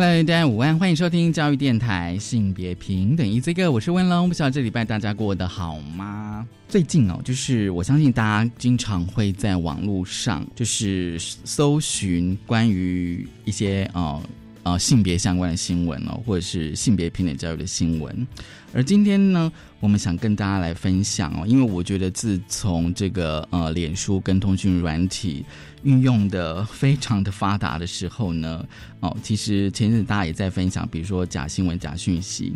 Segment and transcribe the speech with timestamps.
[0.00, 4.28] Hello，大家午安，欢迎收听教育电台性别平等 Easy Go，我是温龙。
[4.28, 6.46] 不晓得这礼拜大家过得好吗？
[6.68, 14.22] 最近哦，就是我相信大家经常会在网络上就是搜寻关于一些哦
[14.68, 18.26] 呃性别相关的新闻哦，或者是性别平等教育的新闻。
[18.74, 19.50] 而今天呢，
[19.80, 25.42] 我们想跟大家来分享哦，因为我觉得自从这个呃脸书跟通讯软体
[25.84, 28.62] 运用的非常的发达的时候呢，
[29.00, 32.52] 哦，其实前阵子大家也在分享，比如说假新闻、假讯息。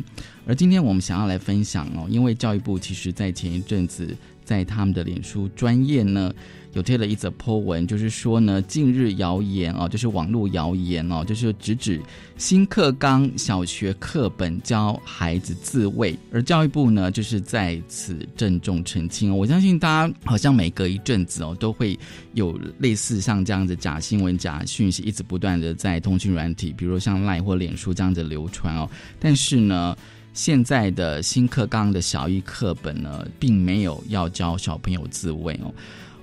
[0.47, 6.31] 而今天我们想要来分享哦，因为教育部其实在前一阵子在他们的脸书专业呢。
[6.73, 12.01] 有贴了一则 po 文，就是说呢，近日谣言哦，就是网络谣言哦，就是直指
[12.39, 19.37] 新课纲小学课本教孩子自卫，而教育部呢，就是在此郑重澄清。
[19.37, 21.99] 我相信大家好像每隔一阵子哦，都会
[22.33, 28.89] 有类似像这样子假新闻、假讯息，一直不断的在通讯软体，比如像赖或脸书这样子流传哦。
[29.21, 29.95] 但是呢，
[30.33, 35.71] 现在的新课纲的小一课本呢，并没有要教小朋友自卫哦。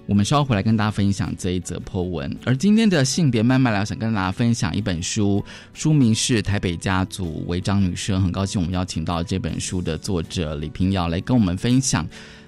[0.09, 8.19] 我们稍后回来跟大家分享这一则 po 文，而今天的性别慢慢聊，想跟大家分享一本书，书名是《台北家族违章女生》。
[8.23, 12.07] 很高兴我们邀请到这本书的作者李平遥来跟我们分享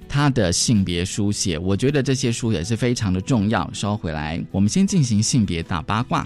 [0.10, 1.56] 她的性别书写。
[1.56, 3.70] 我觉得这些书也是非常的重要。
[3.72, 6.26] 稍后回来，我们先进行性别大八卦。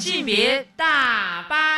[0.00, 1.69] 性别大八，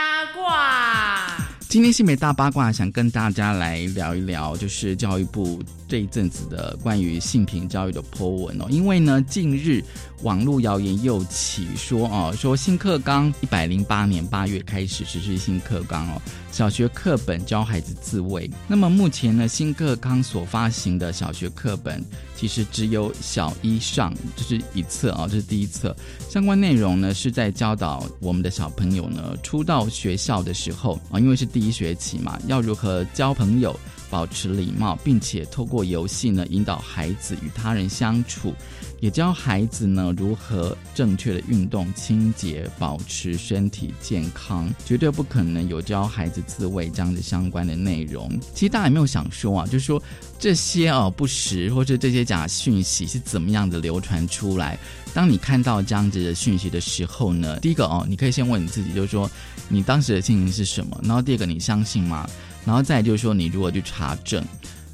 [1.73, 5.59] 今天新美大八卦，想跟大家来聊一聊，就是教育部。
[5.89, 9.83] 这一阵子的关于性平教育的 po 文哦，因为呢，近日
[10.23, 18.51] 网络谣言又起，说哦，说新课纲一百零八年八月开始实施新课纲哦，小学课本教孩子自卫。
[18.67, 22.03] 那么目前呢，新课纲所发行的小学课本
[22.43, 25.95] 其实只有小一上，这是一册啊，这是第一册。
[26.29, 33.79] 相关内容呢是在教导我们的小朋友呢，初到学校的时候啊，因为是第一学期嘛，要如何交朋友。
[34.11, 38.53] 保持礼貌，并且透过游戏呢引导孩子与他人相处，
[39.03, 44.73] 也教孩子呢如何正确的运动、清洁、保持身体健康。
[44.87, 48.31] 绝对不可能有教孩子自卫这样子相关的内容。
[48.55, 49.67] 其实大家有没有想说啊？
[49.67, 50.01] 就是说
[50.39, 54.79] 这些哦不实或者这些假讯息是怎么样的流传出来？
[55.13, 59.29] 当你看到这样子的讯息的时候呢，第一个哦，你可以先问你自己，就是说
[59.69, 60.97] 你当时的心情是什么？
[61.03, 62.25] 然后第二个，你相信吗？
[62.65, 64.45] 然后再就是说，你如果去查证，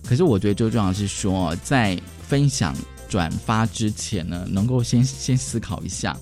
[0.03, 2.75] 可是我觉得最重要的是说，在分享
[3.09, 6.17] 转发之前呢，能够先先思考一下，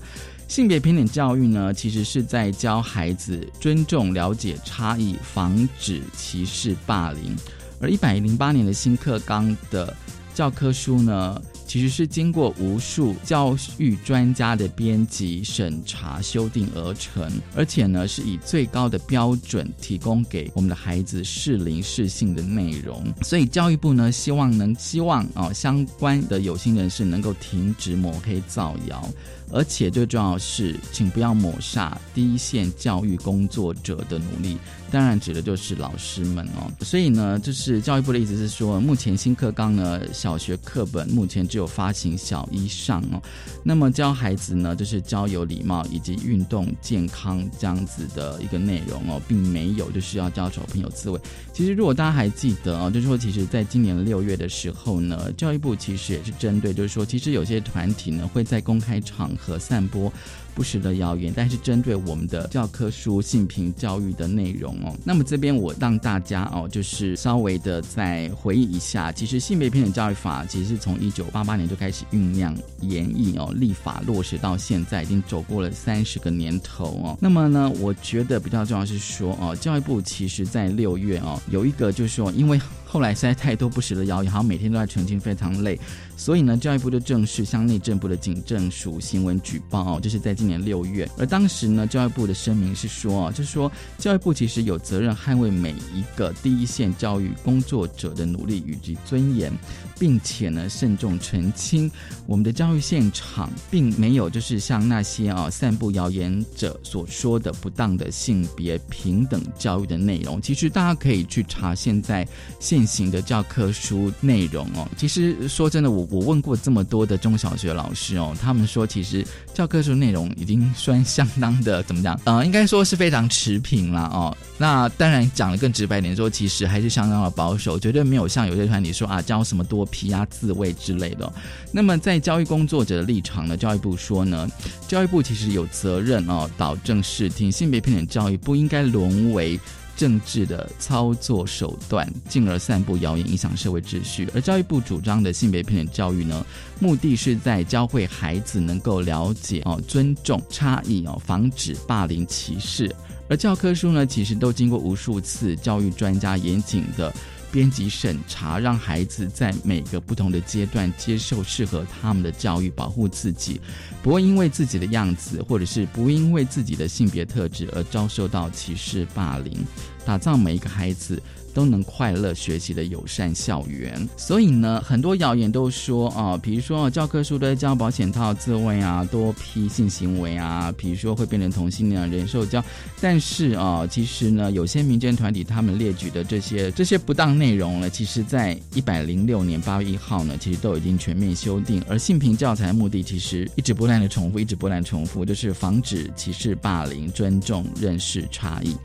[0.47, 7.35] 性别平等教育呢，其实是在教孩子尊重、了解差异，防止歧视、霸凌。
[7.79, 9.95] 而一百零八年的新课纲的
[10.33, 11.41] 教科书呢？
[11.67, 23.03] 其实是经过无数教育专家的编辑、审查、修订而成，而且呢是以最高的标准提供给我们的孩子适龄适性的内容。
[23.21, 29.07] 所以教育部呢希望能希望啊相关的有心人士能够停止抹黑造谣。
[29.51, 34.57] 而且最重要是，请不要抹杀第一线教育工作者的努力，
[34.91, 36.69] 当然指的就是老师们哦。
[36.81, 43.21] 所以呢，就是教育部的意思是说，目前新课纲呢，小学课本目前只有发行小一上哦。
[43.63, 51.19] 那么教孩子呢，就是教有礼貌以及运动健康这样子的一个内容哦，并没有就是要教小朋友自卫。
[51.53, 59.31] 其实如果大家还记得哦，就是说，其实在今年六月的时候呢，教育部其实也是针对，就是说，其实有些团体呢会在公开场。
[59.37, 60.11] 和散播
[60.55, 77.17] 不实的谣言，但是针对我们的教科书性平教育的内容哦，那么这边我让大家哦，就是稍微的再回忆一下，其实性别平等教育法其实是从一九八八年就开始酝酿演绎哦，立法落实到现在已经走过了三十个年头哦。
[77.21, 85.77] 那么呢，我觉得比较重要是说哦，教育部其实在六月哦有一个就是说，因为后来实在太多不实的谣言，好像每天都在澄清，非常累。
[86.15, 91.07] 所以呢，教育部就正式向内政部的警政署新闻举报，这是在今年六月。
[91.17, 99.51] 而当时呢，教育部的声明是说，就是说教育部其实有责任捍卫每一个第一线教育工作者的努力以及尊严，
[99.99, 101.89] 并且呢，慎重澄清
[102.25, 110.41] 我们的教育现场并没有就是像那些啊散布谣言者所说的不当的性别平等教育的内容。
[110.41, 112.27] 其实大家可以去查现在
[112.59, 114.87] 现行的教科书内容哦。
[114.97, 116.07] 其实说真的，我。
[116.09, 119.23] 我问过这么多的中小学老师哦，他们说其实
[119.53, 122.19] 教科书内容已经算相当的怎么讲？
[122.23, 124.35] 呃，应该说是非常持平了哦。
[124.57, 131.31] 那当然讲的更直白点说，其实还是相当的保守，绝对没有像有些团体说啊教什么多皮啊自卫之类的。
[131.71, 134.49] 那么在教育工作者的立场呢，教育部说呢，
[134.87, 139.59] 教育部其实有责任哦，导正视听，性别平等教育不应该沦为。
[139.97, 144.29] 政治的操作手段，进而散布谣言，影响社会秩序。
[144.31, 146.45] 而教育部主张的性别平等教育呢，
[146.79, 152.95] 目的是在教会孩子能够了解哦，尊重差异哦，防止霸凌歧视。
[153.27, 157.11] 而教科书呢，其实都经过无数次教育专家严谨的。
[157.57, 163.59] 编辑审查，让孩子在每个不同的阶段接受适合他们的教育，保护自己，
[164.03, 169.57] 不会因为自己的样子，或者是不因为自己的性别特质而遭受到歧视霸凌，
[170.05, 171.19] 打造每一个孩子。
[171.57, 182.63] 都能快乐学习的友善校园，所以呢，很多谣言都说啊，比如说教科书都在教保险套自卫啊，多批性行为啊，比如说会变成同性恋人受教，
[183.01, 198.75] 但是啊，其实呢，有些民间团体他们列举的这些这些不当内容呢，其实在一百零六年八月一号呢，其实都已经全面修订，而性平教材目的其实一直不断的重复，一直不断重复，就是防止歧视霸凌，尊重认识差异。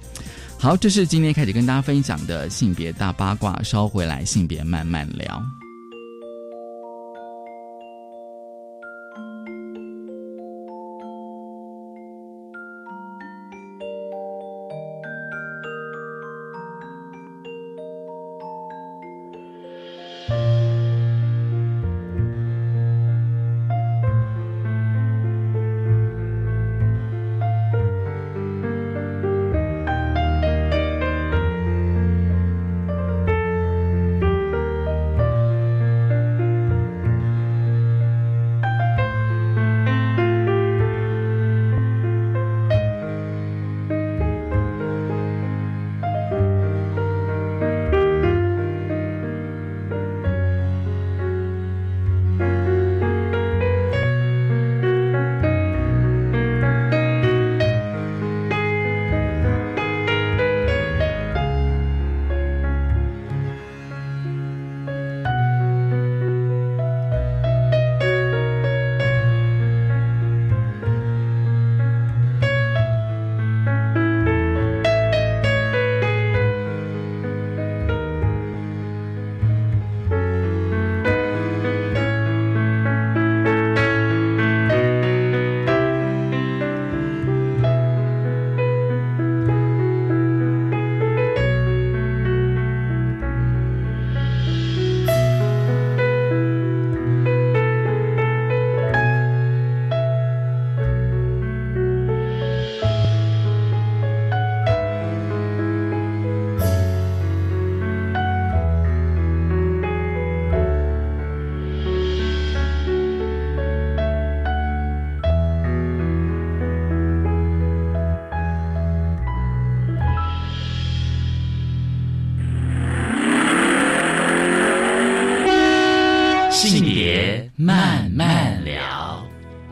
[0.62, 5.44] 好，这是今天开始跟大家分享的性别大八卦，稍回来性别慢慢聊。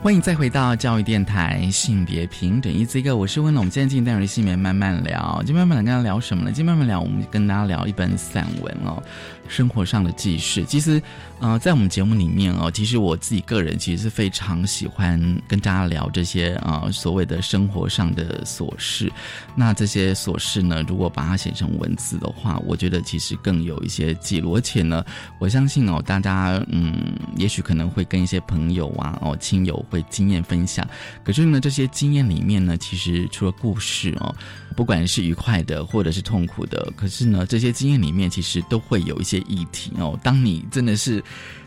[0.02, 3.60] 欢迎再回到教育电台性别平等一这个，我是温龙。
[3.60, 6.50] 我们今天进单元性别慢慢聊，今天慢慢来跟大家聊什么呢？
[6.50, 9.02] 今天慢慢聊，我们跟大家聊一本散文哦。
[9.46, 11.02] 生活上的记事，其实，
[11.40, 19.12] 呃，在我们节目里面哦，其实我自己个人其实是非常喜欢跟大家聊这些啊所谓的生活上的琐事。
[19.56, 24.54] 那这些琐事呢，如果把它写成文字的话，我觉得其实更有一些记录。
[24.54, 25.04] 而且呢，
[25.40, 30.88] 我相信哦，大家嗯，也许可能会跟一些朋友啊哦亲友会经验分享。
[31.22, 34.34] 可是呢，这些经验里面呢，其实除了故事哦。
[34.76, 40.18] 不管是愉快的，或者是痛苦的，可是呢，这些经验里面其实都会有一些议题哦。
[40.22, 41.22] 当你真的是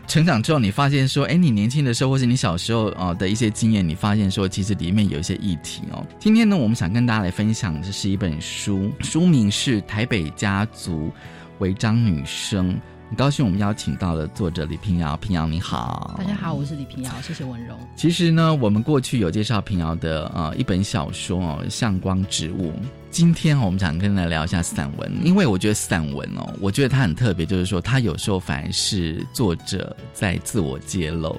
[0.08, 6.04] 成长之后，你发现说，哎，你年轻的时候，或是你小时候啊的一些经验，你发现说，其实里面有一些议题哦。
[6.18, 11.12] 今天呢，我们想跟大家来分享的是一本书，书名是《台北家族
[11.58, 12.76] 违章女生。
[13.08, 17.78] 很高兴我们邀请到了作者李平遥，平遥你好，大家好，我是李平遥，谢谢文荣。
[17.94, 22.70] 其实呢，我们过去有介绍平遥的呃一本小说哦，《向光植物》。
[23.10, 31.38] 今天我们想跟大家聊一下散文，因为我觉得散文哦，我觉得它很特别，就是说它有时候反而是作者在自我揭露。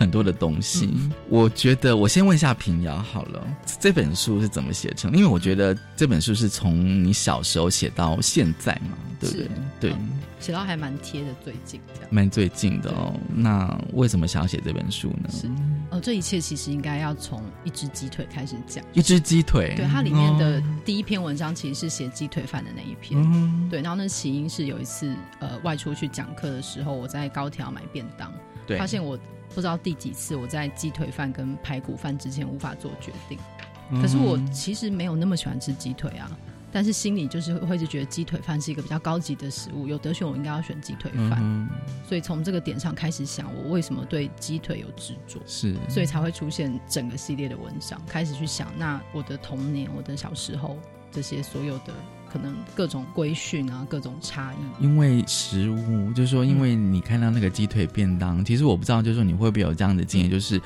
[0.00, 0.88] 很多的东西，
[1.28, 3.46] 我觉得我先问一下平遥好了，
[3.78, 5.12] 这本书是怎么写成？
[5.12, 9.48] 因为我觉得这本书是从你小时候写到现在嘛，对不对？
[9.78, 9.94] 对，
[10.40, 13.12] 写到还蛮贴的，最近这样，蛮最近的哦。
[13.28, 15.28] 那为什么想要写这本书呢？
[15.30, 15.46] 是，
[15.90, 18.82] 哦，这一切其实应该要从一只鸡腿开始讲。
[18.94, 23.68] 一只鸡腿，对，它里面的第一篇文章其实是写鸡腿饭的那一篇。
[23.68, 28.32] 对，然后那起因是有一次呃外出去讲课的时候，我在高铁买便当，
[28.66, 29.18] 对，发现我。
[29.54, 33.38] 不知道第几次我在鸡腿饭跟排骨饭之前无法做决定，
[34.00, 36.30] 可是我其实没有那么喜欢吃鸡腿啊，
[36.72, 41.68] 但是心里就是会是觉得鸡腿饭是一个比较高级的食物，有得选我应该要选鸡腿饭，
[42.08, 50.78] 所以从这个点上开始想，我为什么对鸡腿有执着，是，所以才会出现整个系列的文章，开始去想那我的童年，我的小时候
[51.10, 51.92] 这些所有的。
[52.32, 54.84] 可能各种规训啊，各种差异。
[54.84, 60.60] 因为食物，就是说，因为你看到那个鸡腿便当，其实我不知道，就是说你会不会有这样的经验，就是。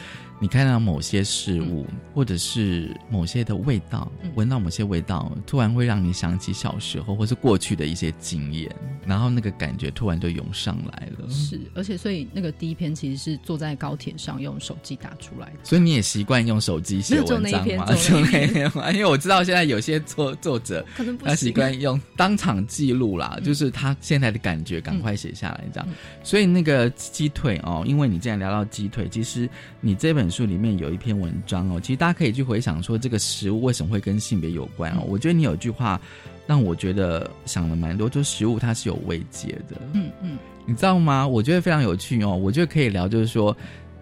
[0.45, 8.71] 你看到某些事物，或者是某些的味道，闻到某些味道，突然会让你想起小时候或是过去的一些经验，
[9.07, 11.27] 然后那个感觉突然就涌上来了。
[11.31, 15.61] 是，而且所以那个第一篇其实是坐在高铁上用手机打出来的。
[15.63, 17.87] 所以你也习惯用手机写文章吗？
[17.87, 18.93] 就那 篇吗？
[18.93, 25.89] 因为我知道现在有些作作者可能他习惯用当场记录啦，就是他现在的感觉赶快写下来这样。
[26.23, 29.49] 所以那个鸡腿哦，因为你既然聊到鸡腿，其实
[29.81, 30.34] 你这本。
[30.35, 35.05] 本书里面有一篇文章哦，其实大家可以去回想说这个食物为什么会跟性别有关哦。
[35.07, 36.01] 我觉得你有一句话
[36.45, 39.81] 让我觉得想了蛮多，就食物它是有慰藉的。
[39.93, 40.37] 嗯嗯，
[40.67, 41.25] 你知道吗？
[41.25, 42.35] 我觉得非常有趣哦。
[42.35, 43.57] 我觉得可以聊，就是说。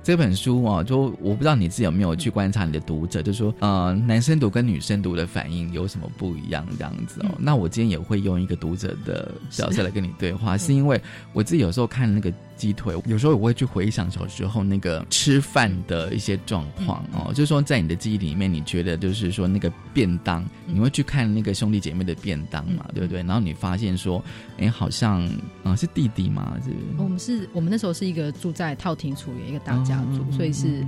[0.04, 7.30] 这本书哦，就我不知道你自己有没有去观察你的读者，就说呃，男生读跟女生读的反应有什么不一样这样子哦。
[7.38, 11.00] 那我今天也会用一个读者的角色来跟你对话，是因为
[11.32, 12.32] 我自己有时候看那个
[12.62, 23.18] 鸡腿，有时候我会去回想小时候那个吃饭的一些状况哦，就是说在你的记忆里面，你觉得就是说那个便当，你会去看那个兄弟姐妹的便当嘛，对不对？
[23.22, 24.24] 然后你发现说，
[24.58, 25.28] 哎，好像
[25.62, 26.56] 啊是弟弟吗？
[26.64, 26.70] 是？
[26.96, 29.92] 我们是我们那时候是一个住在套亭处的一个大家。
[29.92, 30.86] 家族，所以是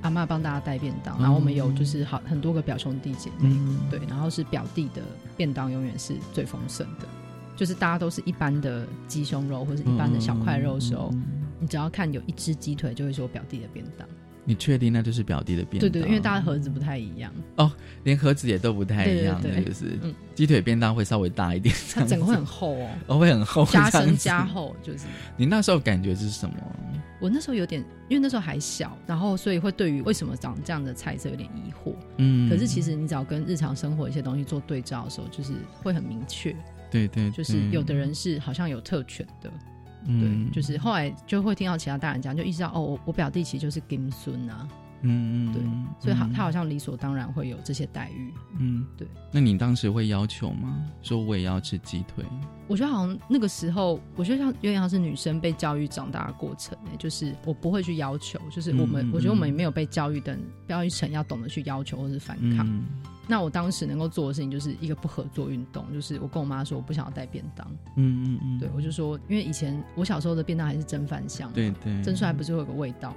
[0.00, 3.54] 阿妈帮大家带便当，然后我们有就是好很多个表兄弟姐妹，
[3.88, 5.02] 对，然后是表弟的
[5.36, 7.06] 便当永远是最丰盛的，
[7.60, 11.12] 就是大家都是一般的鸡胸肉或者一般的小块肉的时候，
[11.58, 14.08] 你只要看有一只鸡腿，就会说表弟的便当。
[14.46, 15.90] 你确定那就是表弟的便当？
[15.90, 17.70] 对对，因为大家盒子不太一样哦，
[18.02, 19.98] 连盒子也都不太一样，就是
[20.34, 25.04] 鸡腿便当会稍微大一点，它整个会很厚哦，哦会很厚，加深加厚，就是
[25.36, 26.56] 你那时候感觉是什么？
[27.20, 31.94] 我那时候有点，因为那时候还小，然后所以会对于为什么长这样的菜色有点疑惑。
[32.16, 35.52] 嗯，可是其实你只要跟日常生活一些东西做对照的时候，就是
[35.82, 36.56] 会很明确。
[36.90, 39.50] 对对，就是有的人是好像有特权的。
[40.06, 44.66] 对，就是后来就会听到其他大人讲，就意识到哦，我我表弟其实就是金孙啊。
[45.02, 45.62] 嗯嗯，对，
[45.98, 48.32] 所以好，他好像理所当然会有这些待遇。
[48.58, 49.08] 嗯，对。
[49.32, 50.84] 那你当时会要求吗？
[51.02, 52.24] 说我也要吃鸡腿？
[52.68, 56.90] 我觉得好像那个时候，我觉得像有点像是女生被教育长大的过程呢。
[56.98, 60.38] 就是我不会去要求，就是我们，我觉得我们也没有被教育的
[60.68, 62.68] 教育成要懂得去要求或是反抗。
[63.26, 67.66] 那我当时能够做的事情就是一个不合作运动，就是我跟我妈说我不想要带便当。
[67.96, 73.16] 嗯嗯嗯，对我就说，因为以前我小时候的便当还是蒸饭香，对对，蒸出来不是会有个味道吗？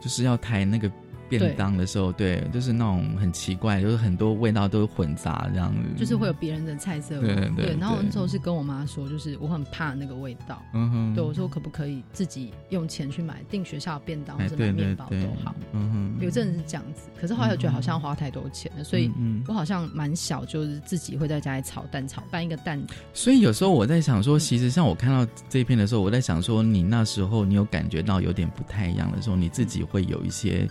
[0.00, 0.90] 就是要抬那个。
[1.30, 7.20] 便当的时候，对，就是那种很奇怪，就是很多味道都混杂这样子，就是会有别人的菜色。
[7.20, 7.76] 对对。
[7.78, 10.60] 然后那时候是跟我妈说，就是我很怕那个味道。
[10.74, 11.14] 嗯哼。
[11.14, 15.54] 对我说，可不可以自己用钱去买订学校便当或者买面包都好。
[15.72, 16.24] 嗯哼。
[16.24, 19.10] 有阵子是这样子，可是后来又觉得好像花太多钱了，所以
[19.46, 22.82] 我好像蛮小，就是自己会在家里炒蛋，炒拌一个蛋。
[23.14, 30.68] 所以有时候我在想说，其实像我看到这一篇的时候，我在想说，你那时候你有感觉到有点不太一样的时候，你自己会有一些。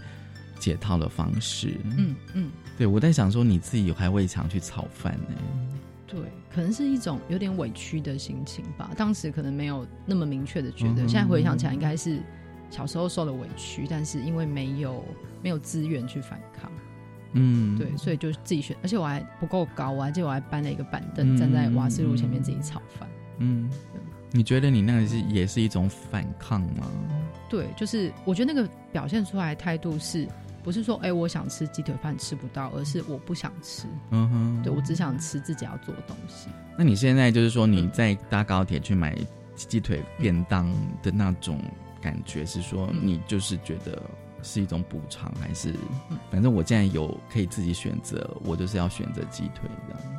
[0.59, 5.35] 解套的方式，嗯嗯，对我在想说，你自己还未尝去炒饭呢？
[6.05, 6.19] 对，
[6.53, 8.91] 可能是一种有点委屈的心情吧。
[8.97, 12.19] 当时可能没有那么明确的觉得，现在回想起来，应该是
[12.71, 15.05] 小时候受了委屈，但是因为没有
[15.41, 16.71] 没有资源去反抗，
[17.33, 23.07] 嗯，对，所以就自己选，而且我还不够高，我还记得我还搬了一个板凳，站在瓦斯炉前面自己炒饭。
[23.37, 23.69] 嗯，
[24.31, 26.89] 你觉得你那个是也是一种反抗吗？
[27.47, 30.27] 对，就是我觉得那个表现出来态度是。
[30.69, 33.87] 不是说哎我想吃鸡腿饭吃不到，而是我不想吃。
[34.11, 36.47] 嗯哼，对我只想吃自己要做的东西。
[36.77, 39.17] 那你现在就是说你在搭高铁去买
[39.55, 40.71] 鸡腿便当
[41.01, 41.59] 的那种
[41.99, 43.99] 感觉，是说你就是觉得
[44.43, 45.73] 是一种补偿，还是
[46.29, 50.18] 反正我现在有可以自己选择，我就是要选择鸡腿这样。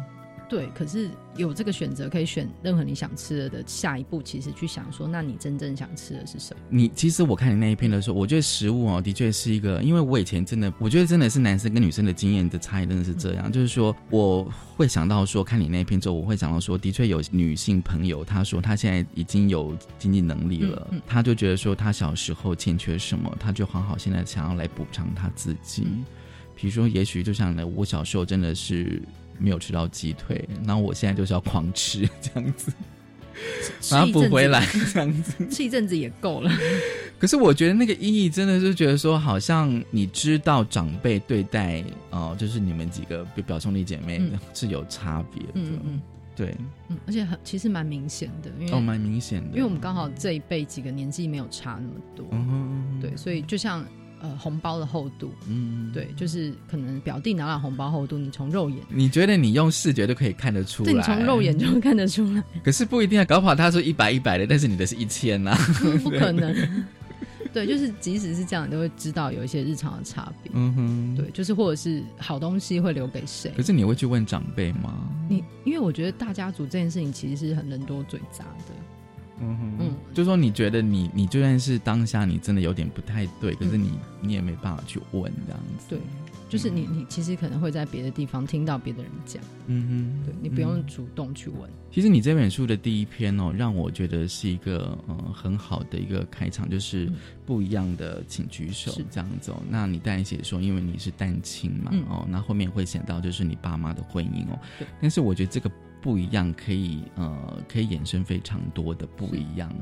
[0.50, 6.60] 对，可是有这个选择，可以选任何你想吃的的下一步，其实去想说，那你真正想吃的是什么？
[6.68, 14.42] 你其实我看你那一篇的时候，我觉得食物哦，的确是一个，因为我以前真的，我觉得真的是男生跟女生的经验的差异真的是这样，就是说我
[14.76, 25.86] 会想到说，看你那一篇之后，我会想到说，的确有女性朋友，她说她现在已经有经济能力了，她就觉得说她小时候欠缺什么，她就好好现在想要来补偿她自己，
[26.56, 29.00] 比如说，也许就像呢，我小时候真的是。
[29.40, 32.72] 没有吃到鸡腿，然后我现在就是要狂吃 这样子，
[33.90, 36.50] 把它补回来 这样子，吃一阵子也够了。
[37.18, 44.22] 可是我觉得那个意义真的是觉得说，好像你知道长辈对待哦，就是你们几个表兄弟姐妹
[44.54, 46.00] 是有差别的，嗯嗯，
[46.34, 46.54] 对，
[46.88, 53.84] 嗯，而且很其实蛮明显的，因为哦蛮明显的，因为我们刚好这一辈几个年纪没有差那么多，嗯对，所以就像。
[54.20, 62.42] 呃，红包的厚度，嗯，对，就是可能表弟拿了红包厚度，你从肉眼，你觉得你用视觉都可以看得出来，对，你从肉眼就会看得出来。
[62.62, 65.56] 可是不一定啊，搞不好他说一百一百的，但是你的是一千呐，
[66.04, 66.54] 不可能。
[67.52, 70.52] 对，就是即使是这样，你都会知道有一些日常的差别。
[70.54, 73.52] 嗯哼，对，就是或者是好东西会留给谁？
[73.56, 74.94] 可是你会去问长辈吗？
[75.28, 78.74] 你因为我觉得大家族这件事情其实是很人多嘴杂的。
[79.40, 85.86] 嗯哼，嗯，就说你觉得你你就算是当下你真的有点不太对，可是你你也没办法去问这样子。
[85.88, 85.98] 对，
[86.48, 91.70] 就是你你其实可能会在别的地方听到别的人讲，嗯哼，对你不用主动去问。
[91.90, 97.10] 其实你这本书的第一篇哦，让我觉得是一个呃很好的一个开场，就是
[97.46, 99.60] 不一样的，请举手这样子哦。
[99.68, 104.58] 那你当然写说，因为你是单亲嘛，哦，那后面会写到就是你爸妈的婚姻哦，
[105.00, 105.70] 但是我觉得这个。
[106.00, 109.72] 不一样，可以呃，可以衍生非常多的不一样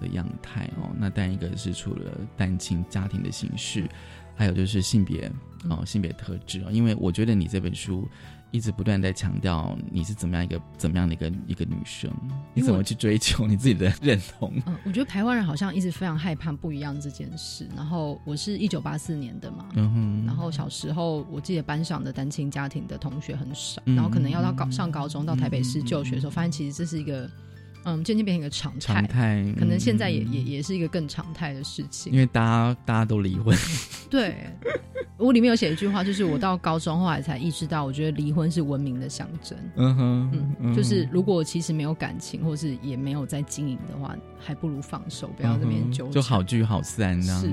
[0.00, 0.90] 的样态哦。
[0.98, 3.88] 那但一个是除了单亲家庭的形式，
[4.34, 5.30] 还有就是性别
[5.68, 6.70] 哦，性别特质哦。
[6.70, 8.08] 因为我觉得你这本书。
[8.56, 12.10] 一直不断在强调你是怎么样一个怎么样的一个一个女生，
[12.54, 14.50] 你怎么去追求你自己的认同？
[14.64, 17.68] 嗯，我觉得台湾人好像一直非常害怕不一样这件事。
[17.76, 27.30] 然后我是一九八四年的嘛，嗯哼，然后小时候我记得班上的单亲家庭的同学很少，然后可能要到高上高中到台北市就学的时候，发现其实这是一个。
[27.86, 32.12] 嗯，渐渐变成一个常态，常态可能现在也也也是一个更常态的事情。
[32.12, 33.56] 因为大家大家都离婚。
[34.10, 34.34] 对，
[35.16, 39.56] 我里面有写一句话，就是我到高中后来才意识到，我觉得离婚是文明的象征。
[39.76, 47.50] 嗯哼，嗯，就是如果其实没有感情，或是也没有在经营的话，还不如放手，不要这边纠就好聚好散这样子。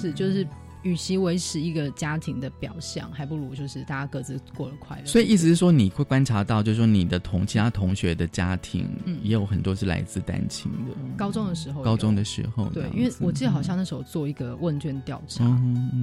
[0.00, 0.46] 是，就是。
[0.84, 5.06] 与其维持一个家庭的表象，还不如就是大家各自过得快乐。
[5.06, 10.92] 所以意思是说，你会观察到，就是说你的同其他同学的家庭，嗯，也有很多是来自单亲的。
[11.16, 15.44] 高中的时候，高中的时候，对，因为我记得好像那时候做一个问卷调查，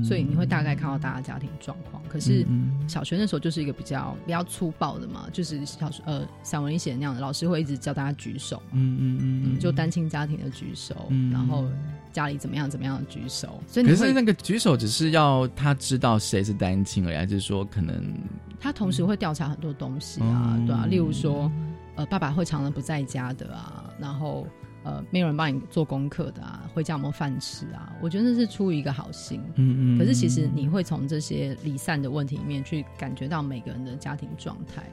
[0.03, 2.01] 所以你会大概看到大家家庭状况。
[2.09, 2.43] 可是
[2.87, 9.19] 小学那时候就是一个比较比较粗暴的嘛，就是小学呃散文里写的那样的，老师会一直叫大家举手，嗯嗯
[9.53, 11.69] 嗯，就单亲家庭的举手，然后
[12.11, 13.61] 家里怎么样怎么样的举手。
[13.67, 14.70] 所以可是那个举手。
[14.75, 18.13] 只是要他知道谁是单亲而已，还是说可能
[18.59, 21.51] 他同时会调查很多东西啊，对啊，例如说，
[21.95, 24.45] 呃，爸爸会常常不在家的啊，然后
[24.83, 27.91] 呃，没有人帮你做功课的啊，回家有没有饭吃啊？
[28.01, 29.99] 我觉得那是出于一个好心，嗯嗯。
[29.99, 34.83] 可是其实你会从这些离散的问题里面去感觉到每个人的家庭状态，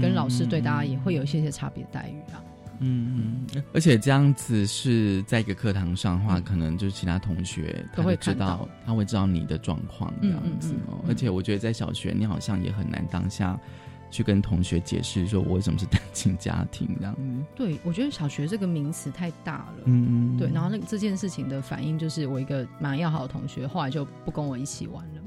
[0.00, 2.42] 跟老师对大家也会有一些些差别待遇啊。
[2.80, 11.04] 嗯嗯，而且这样子是在一个课堂上的话，可能就是其他同学他会知道，他会知道你的状况这样子哦。
[11.08, 13.58] 而且我觉得在小学，你好像也很难当下
[14.10, 17.20] 去跟同学解释说我为什么是单亲家庭这样子。
[17.54, 19.84] 对，我觉得小学这个名词太大了。
[19.84, 20.36] 嗯嗯。
[20.36, 25.21] 对，然后那这件事情的反应就是我一个蛮要好的同学，后来就不跟我一起玩了。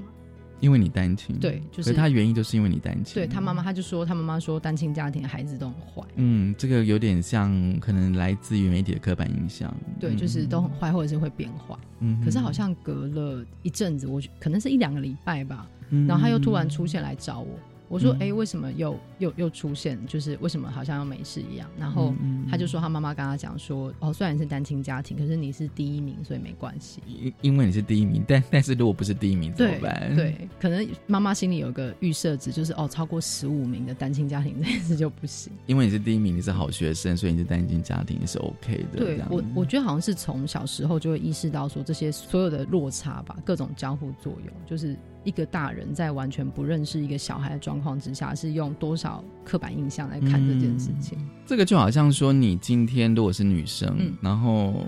[0.65, 3.13] 因为你单亲，对，就是他原因就是因为你单亲。
[3.13, 6.01] 对他妈妈，他就说他妈妈说单亲家庭的孩子都很坏。
[6.15, 9.71] 嗯，这个有点像可能来自于媒体的刻板印象。
[9.99, 11.77] 对，就是都很坏，或者是会变坏。
[11.99, 15.67] 嗯，可是好像隔了一阵子，我可能是一两个礼拜吧，
[16.07, 19.97] 然后他又突然出现来找我，我说：“哎，为什么又又又出现？
[20.07, 22.13] 就是为什么好像又没事一样？”然后
[22.49, 27.01] 他就说他妈妈跟他讲说：“哦，虽然是单亲家庭，可是你是第一名，所以没关系。
[27.07, 30.15] 因因为你是第一名，但但是如果不是第一名怎么办？
[30.15, 35.53] 对，可能妈妈心里有个预设值，就是哦，超过十五名的单亲家庭这件事就不行。
[35.67, 38.99] 因为你是第一名，你是好学生，所以你是单亲家庭是 OK 的。
[38.99, 44.97] 对我，我觉得好像是从小时候就会意识到说这些所有的落差吧，各种交互作用，就是。
[45.25, 51.17] 一个大人在完全不认识一个小孩的状况之下，是用多少刻板印象来看这件事情？
[51.45, 54.85] 这个就好像说，你今天如果是女生，然后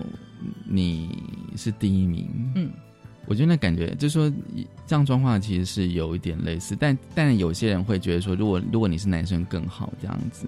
[0.64, 1.18] 你
[1.56, 2.72] 是第一名，嗯，
[3.26, 4.32] 我觉得那感觉就是说，
[4.86, 10.46] 这样状况其实是有一点类似，但但有些人会觉得说，如果如果你是男生更好，这样子，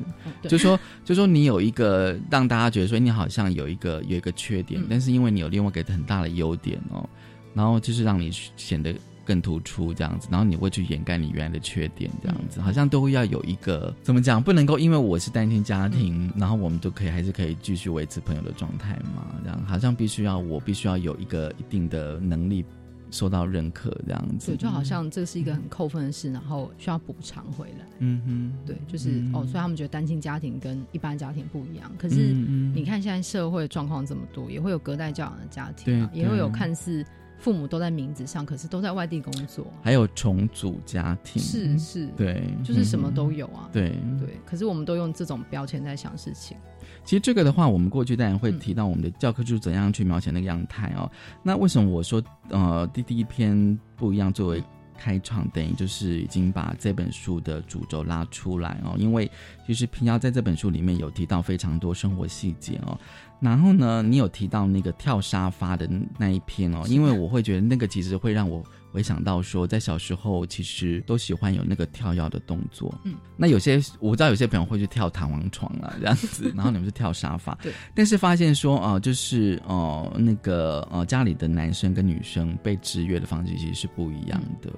[0.48, 7.10] 就说就说你有一个让大家觉得说你好像有一个有一个缺点，但是因为你有另外一个很大的优点哦，
[7.56, 8.94] 然后就是让你显得。
[9.30, 19.36] 更突出这样子，然后你会去掩盖你原来的缺点，这样子好像都会要有一个怎么讲，不能够因为我是单亲家庭，然后我们就可以还是可以继续维持朋友的状态嘛？
[19.44, 22.66] 这样好像必须要我必须要有一个一定的能力
[23.12, 24.48] 受到认可，这样子。
[24.48, 27.86] 对，就好像这是一个很扣分的事，然后需要补偿回来。
[28.00, 31.92] 嗯哼，对，就是哦，所以他们觉得单亲家庭跟一般家庭不一样。
[32.00, 32.34] 可是
[32.74, 37.06] 你看现在社会状况这么多，也会有隔代教养的家庭，也会有看似。
[37.40, 44.38] 父母都在名字上，可是都在外地工作，还有重组家庭，是是，对，就是什么都有啊，对对。
[44.46, 46.58] 可是我们都用这种标签在想事情。
[47.06, 51.10] 其实这个的话，我们过去当然会提到我们的教科书怎样去描写那个样态哦。
[51.42, 54.64] 那为什么我说呃第第一篇不一样作为
[55.00, 58.96] 开创，等于就是已经把这本书的主轴拉出来哦？
[58.98, 59.32] 因为
[59.66, 63.00] 其实平遥在这本书里面有提到非常多生活细节哦。
[63.40, 72.94] 然后呢，你有提到那个跳沙发的那一篇哦，因为我会觉得那个其实会让我回想到说，在小时候其实都喜欢有那个跳跃的动作。
[73.04, 77.54] 嗯，那有些我知道有些朋友会去跳弹簧床了这样子， 然后你们是跳沙发。
[77.62, 77.72] 对。
[77.94, 84.72] 但是发现说，哦，就是哦，那个呃，家里的男生跟女生被制约的方式其实是不一样的。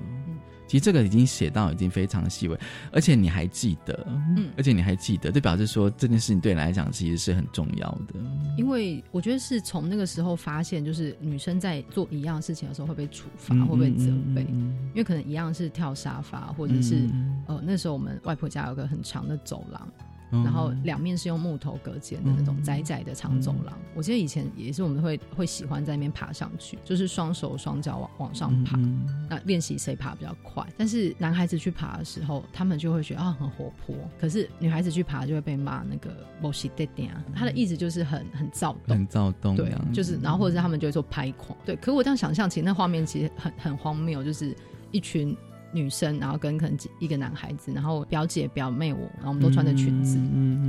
[0.72, 2.58] 其实这个已经写到已经非常细微，
[2.94, 4.08] 而且你还记得，
[4.38, 8.14] 嗯，而且你还记得，就表示说这件事情对你来讲其实是很重要的。
[8.58, 17.06] 因为我觉得是从那个时候发现，就是女生在做一样事情的时候会被处罚，会被责备，因为可能一样是跳沙发，或者是
[17.48, 19.86] 呃那时候我们外婆家有个很长的走廊。
[20.32, 28.78] 然后两面是用木头隔间的那种窄窄的长走廊，我记得以前也是我们会会喜欢在那边爬上去，就是双手双脚往往上爬，
[29.30, 30.66] 那练习谁爬比较快。
[30.78, 36.10] 但是男孩子去爬的时候，他们就会觉得啊很活泼，可是女孩子去爬就会被骂那个
[36.42, 41.76] 某西爹爹啊，他的意思就是很很躁动，很躁动，对，就是然后或者是他们就会说拍狂，对。
[41.76, 44.56] 可我这样想象，其实那画面其实很很荒谬，就是
[44.92, 45.36] 一群。
[45.74, 50.18] 女生，然后跟可能一个男孩子，然后表姐表妹我，然后我们都穿着裙子，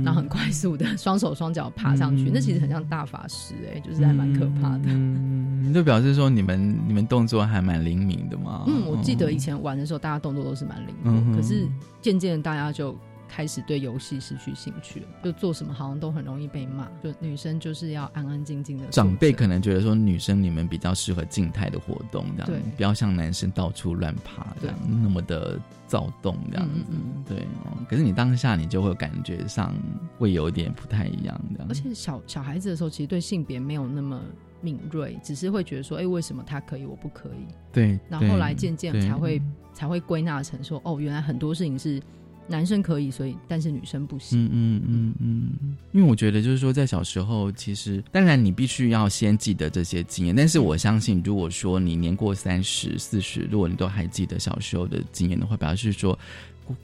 [0.03, 4.83] 然后很快速的双手双脚爬上去，那其实很像大法师哎，就是还蛮可怕的。
[4.87, 8.63] 嗯， 就表示说你们你们动作还蛮灵敏的嘛。
[8.67, 11.67] 嗯，我记得以前玩的时候，大家动作都是蛮灵敏，可是
[12.01, 12.95] 渐渐大家就。
[13.35, 16.87] 开始对游戏失去兴趣了，就做什么好像都很容易被骂。
[17.03, 18.85] 就女生就是要安安静静的。
[18.89, 26.81] 长辈可能觉得说女生你们比较适合静态的活动，这样不要像男生到处乱爬这样那么的躁动这样子。
[27.27, 29.73] 对哦，可是你当下你就会感觉上
[30.19, 31.67] 会有点不太一样这样。
[31.67, 34.21] 而且小小孩子的时候，其实对性别没有那么
[34.61, 37.51] 敏锐，只是会觉得说，哎，为什么他可以，我不可以？
[37.71, 37.99] 对。
[38.07, 39.41] 然后后来渐渐才会
[39.73, 41.99] 才会归纳成说，哦，原来很多事情是。
[42.47, 44.45] 男生可以，所以但是女生不行。
[44.45, 50.35] 嗯嗯嗯嗯，因为我觉得就是说，在小时候，其实当然你必须要先记得这些经验。
[50.35, 56.17] 但是我相信，如果说你年过三十、四十，如果你都还记得小时候的经验的话，表示说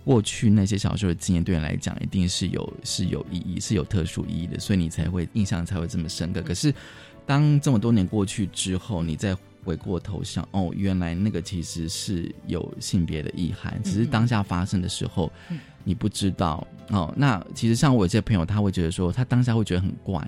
[0.04, 6.42] 过去那些小时候的经验对你来讲一定是有是有意义、是有特殊意义的，所以你才会印象才会这么深刻。
[6.42, 6.74] 可是
[7.26, 15.32] 当这么多年过去之后，你再回过头想，哦，原来那个其实是有性别的意涵，只是当下发生的时候，
[15.84, 17.14] 你不知道哦。
[17.16, 20.22] 那其实像我有些朋友，他会觉得说，他当下会觉得很怪。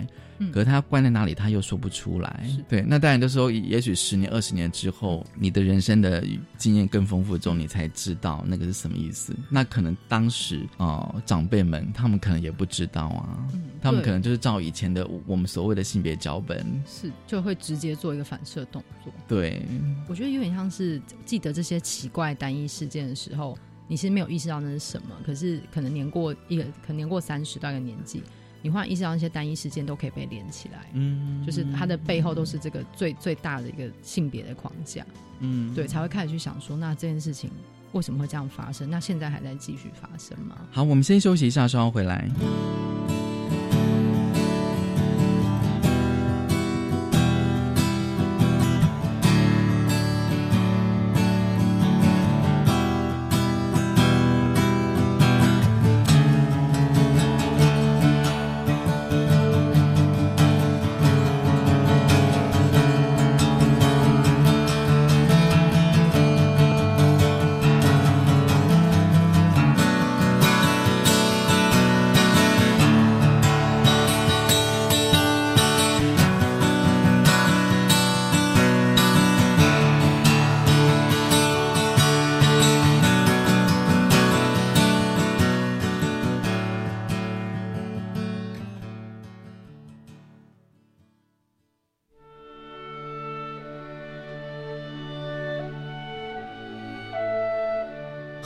[0.52, 2.44] 可是他怪在哪里，他又说不出来。
[2.68, 6.24] 对，那当然就是说，也许十年、二十年之后，你的人生的
[6.58, 9.32] 经验更丰富之后，你才知道那个是什么意思。
[9.48, 13.38] 那可能当时啊，长辈们他们可能也不知道啊，
[13.80, 19.12] 他们可能就是照以前的我们所谓的性别脚本，是就会直接做一个反射动作。
[19.28, 19.64] 对，
[20.08, 23.56] 我觉得有点像是记得这些奇怪单一事件的时候，
[23.88, 28.22] 你其实没有意识到那是什么，可是可能年过一个，可能年过三十到一个年纪。
[28.64, 35.04] 你忽然意识到那些单一事件都可以被连起来，嗯，就是它的背后都是这个最最大的一个性别的框架，
[35.40, 37.50] 嗯，对，才会开始去想说，那这件事情
[37.90, 38.88] 为什么会这样发生？
[38.88, 40.56] 那现在还在继续发生吗？
[40.70, 42.30] 好，我们先休息一下，稍后回来。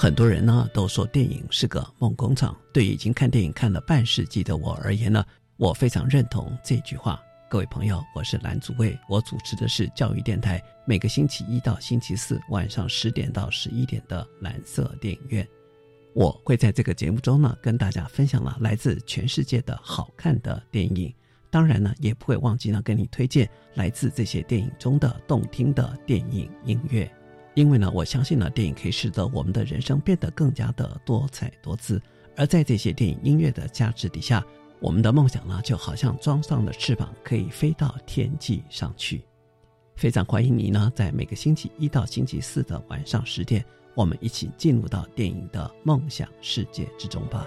[0.06, 2.56] 很多人呢都说电影是个梦工厂。
[2.72, 7.20] 对已经看电影看了半世纪的我而言呢，我非常认同这句话。
[7.50, 15.44] 各位朋友，我是蓝祖卫，我主持的是教育电台，每个星期一到星期四晚上十点到十一点的蓝色电影院。
[16.14, 21.12] 我会在这个节目中呢，跟大家分享了来自全世界的好看的电影，
[21.50, 27.12] 当然呢，也不会忘记呢，跟你推荐来自这些电影中的动听的电影音乐。
[27.56, 32.00] 因为呢，我相信呢，电影可以使得我们的人生变得更加的多彩多姿。
[32.36, 34.44] 而在这些电影音乐的加持底下，
[34.78, 39.24] 我们的梦想呢，就好像装上了翅膀，可以飞到天际上去。
[39.94, 43.64] 非常欢迎你呢，在每个星期一到星期四的晚上十点，
[43.94, 47.46] 我们一起进入到电影的梦想世界之中吧。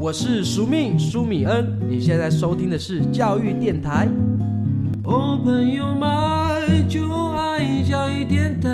[0.00, 4.06] 我是苏命苏米恩，你现在收听的是教育电台。
[5.02, 8.68] 哦朋友们就爱教育电台。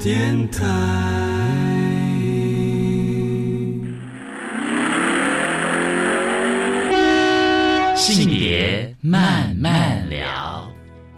[0.00, 0.64] 电台，
[7.96, 10.70] 性别慢慢聊。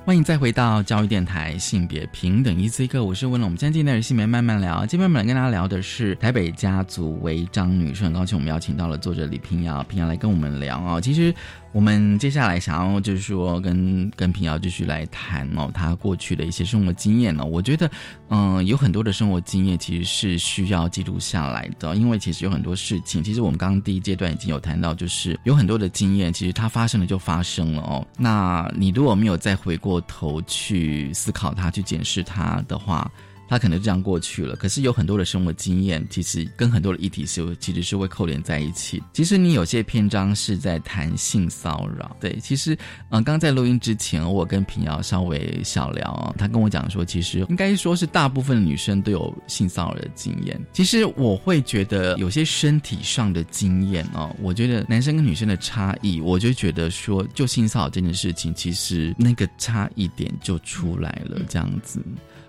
[0.06, 3.48] 欢迎再回到教育电台性别平等一次一课，我是温龙。
[3.48, 10.98] 我们今天进的性别慢慢聊，今天我们来跟大家聊的是台北家族违章女士，很高兴我们邀请到了作者李平遥，平遥来跟我们聊啊。
[10.98, 11.34] 其实。
[11.72, 17.44] 我们接下来想要就是说跟跟平遥继续来谈哦，他过去的一些生活经验呢。
[17.44, 17.88] 我觉得，
[18.28, 28.04] 嗯，有很多的生活经验其实是需要记录下来的，因为其实有很多事情，其实我们刚刚第一阶段已经有谈到，就是有很多的经验，其实它发生了就发生了哦。
[28.18, 33.08] 那你如果没有再回过头去思考它、去检视它的话，
[33.50, 39.02] 他可能就这样过去了，可是有很多的生活经验，其实跟很多的议题是其实是会扣连在一起。
[39.12, 50.56] 其实你有些篇章是在谈性骚扰，对，其实嗯，刚在录音之前，我跟平遥稍微小聊，他跟我讲说，其实应该说是大部分女生都有性骚扰的经验。
[50.72, 62.00] 其实我会觉得有些身体上的经验哦，我觉得男生跟女生的差异，我就觉得说，就性骚扰这件事情，其实那个差异点就出来了，这样子。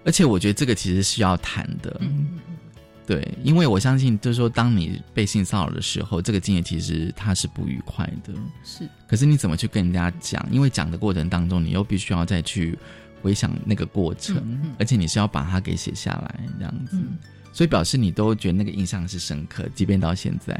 [0.03, 2.01] 而且我觉得这个其实是要谈的，
[3.05, 8.33] 对，因为我相信，就是说，当你被性骚扰的时候，这个经验其实它是不愉快的，
[8.63, 8.87] 是。
[9.07, 10.45] 可是你怎么去跟人家讲？
[10.51, 12.77] 因为讲的过程当中，你又必须要再去
[13.21, 16.97] 回想那个过程，嗯而且你是要把它给写下来这样子，
[17.53, 20.59] 所以表示你都觉得那个印象是深刻，即便到现在。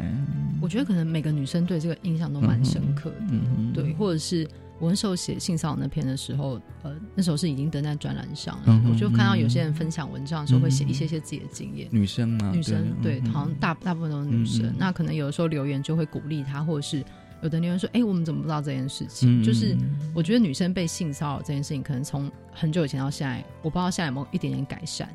[0.61, 4.47] 我觉得可能每个女生对这个印象都蛮深刻的，嗯对，或者是
[4.79, 17.03] 我那时候写性骚扰那篇的时候，呃，那时候是已经登在专栏上了，嗯我就看到有些人分享文章的时候会写一些些自己的经验，女生嘛，女生对，嗯好像大大部分都是女生，那可能有的时候留言就会鼓励她，或者是
[17.41, 19.41] 有的留言说，哎、我们怎么不知道这件事情？
[19.41, 19.43] 嗯。
[19.43, 19.75] 就是
[20.13, 25.09] 我觉得女生被性骚扰这件事情，可能从很久以前到现在，我不知道现在有没有一点点改善。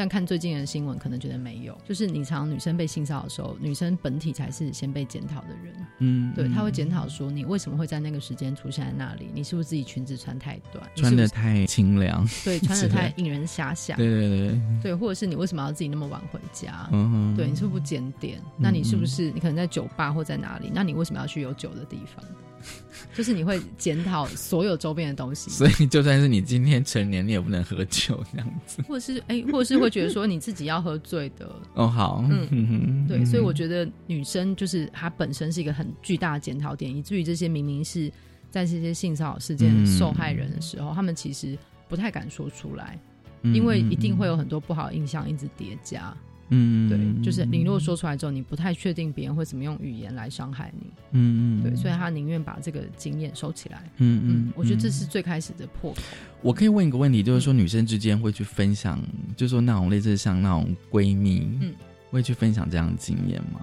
[0.00, 1.78] 但看最近的新闻，可能觉得没有。
[1.86, 5.74] 就是你常常女生被性骚扰的时候，女生本体才是先被检讨的人。
[5.98, 9.28] 嗯对，她会检讨说你为什么会在那个时间出现在那里？
[9.34, 10.82] 你是不是自己裙子穿太短？
[10.94, 13.94] 你穿的太清凉，对，穿的太引人遐想。
[13.98, 16.88] 对对对，对，或者是你为什么要自己那么晚回家？
[16.92, 18.40] 嗯哼对你是不是不检点？
[18.56, 20.70] 那你是不是你可能在酒吧或在哪里？
[20.72, 22.24] 那你为什么要去有酒的地方？
[23.16, 28.82] 就是你会检讨所有周边的东西，所以就算是你今天成年，你也不能喝酒这样子。
[28.86, 31.50] 或者是哎、或者是会觉得说你自己要喝醉的。
[31.74, 38.10] 哦，好，嗯嗯 对，所以我觉得女生就是她本身是一个很巨大的检讨点，以至于这些明明是
[38.50, 42.98] 在这些性骚扰事件嗯受害人的时候，他们其实不太敢说出来，
[43.42, 46.16] 嗯因为一定会有很多不好的印象一直叠加。
[46.50, 50.86] 嗯，对，就是你如果说出来之后，你不太确定别人会怎么用语言来伤害你。
[51.12, 53.82] 嗯嗯，对，所以他宁愿把这个经验收起来。
[53.98, 55.98] 嗯嗯，我觉得这是最开始的破口。
[56.42, 59.00] 我可以问一个问题，就是说女生之间会去分享，
[59.36, 61.74] 就是说那种类似像那种闺蜜，嗯，
[62.10, 63.60] 会去分享这样的经验吗？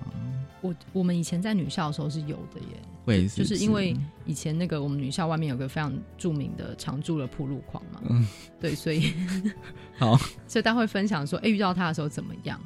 [0.61, 3.95] 我我们以前在女校的时候是有的耶，会就是因为
[4.25, 8.25] 以前那个我们女校外面有个非常著名的常驻的铺路狂嘛，嗯，
[8.59, 9.13] 对，所以
[9.99, 12.59] 好， 所以大家会分享说，哎、遇到他的时候怎么样？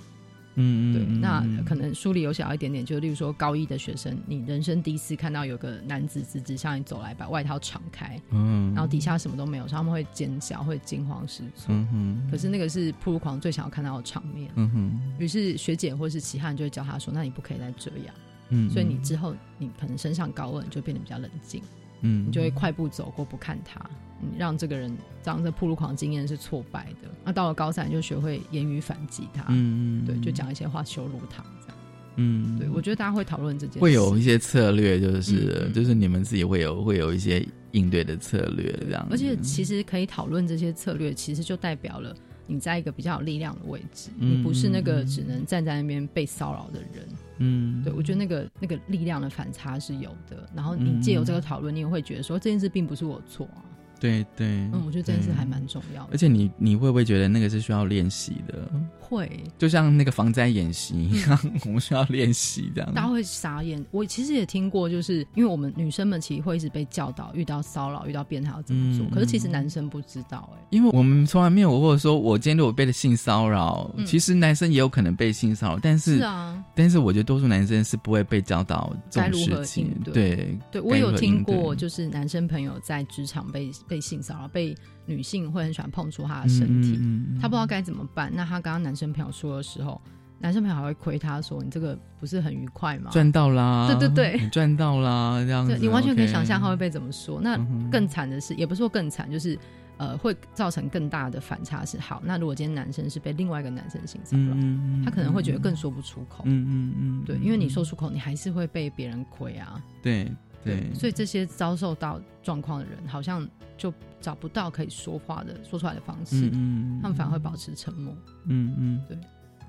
[0.55, 11.67] 嗯对，那可能书里有写到一点点，就例如说高一的学生，你人生第一次看到有个男子直直向你走来，把外套敞开，嗯然后底下什么都没有，他们会尖叫，会惊慌失措。
[11.69, 14.51] 嗯哼，可是那个是铺路狂最想要看到的场面。
[14.55, 18.13] 嗯哼，于是学姐或是其他人就会教他说：“那你不可以再这样。”
[18.53, 21.61] 嗯所以你之后你可能身上高二，你就变得比较冷静，
[22.01, 23.79] 嗯你就会快步走过，不看他，
[24.19, 27.07] 你让这个人让这铺路狂经验是挫败的。
[27.23, 31.77] 那到了高三，就学会言语反击他，嗯嗯对，就讲一些话羞辱他，这样。
[32.17, 39.07] 嗯，对，我觉得大家会讨论这件事，会有一些策略，就是、嗯就是你们自己会有会有一些应对的策略这样子。
[39.11, 42.13] 而且其实可以讨论这些策略，其实就代表了
[42.47, 47.07] 你在一个比较有力量的位置，嗯你不是那个只能站在那边被骚扰的人。
[47.37, 50.47] 嗯，对我觉得那个那个力量的反差是有的。
[50.53, 53.63] 然后你借由这个讨论，你也会觉得说这件事并不是我错啊。
[54.01, 56.09] 对对，嗯，我觉得这件事还蛮重要的。
[56.11, 58.67] 而且你你会不会觉得那个是需要练习的？
[58.99, 62.93] 会，就像那个防灾演习一样， 我们需要练习这样。
[62.93, 63.85] 大家会傻眼。
[63.91, 69.05] 我其实也听过，就是因为我们女生们其实会一直被教导，遇到骚扰、遇到变态要怎么做。
[69.05, 79.93] 嗯可是其实男生不知道、哎，因为我们从来没有或者说我今天如果被了性骚扰，嗯其实男生也有可能被性骚扰，但是是啊，但是我觉得多数男生是不会被教导这种事情。
[80.05, 84.73] 对对对我有听过，就是男生朋友在职场被被性骚扰，被
[85.05, 86.97] 女性会很喜欢碰触他的身体，
[87.41, 88.31] 他不知道该怎么办。
[88.33, 90.01] 那他刚刚男生朋友说的时候，
[90.39, 97.41] 男生朋友还会亏他说：“你这个不是很愉快吗？”赚到啦，对对对赚到啦，这样子，你完全可以想象他会被怎么说。
[97.41, 97.57] 那
[97.91, 99.59] 更惨的是，也不是说更惨，就是
[99.97, 101.99] 呃，会造成更大的反差是。
[101.99, 106.45] 好，那如果今天男生是被另外一个男生性骚扰，嗯他可能会觉得更说不出口。
[106.45, 109.83] 嗯嗯嗯，对，因为你说出口，你还是会被别人亏啊。
[110.01, 110.31] 对
[110.63, 113.47] 对，所以这些遭受到状况的人，好像
[113.77, 118.15] 就找不到可以说话的、说出来的方式，嗯嗯他们反而会保持沉默。
[118.45, 119.17] 嗯嗯对，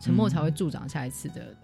[0.01, 1.55] 沉默才会助长下一次的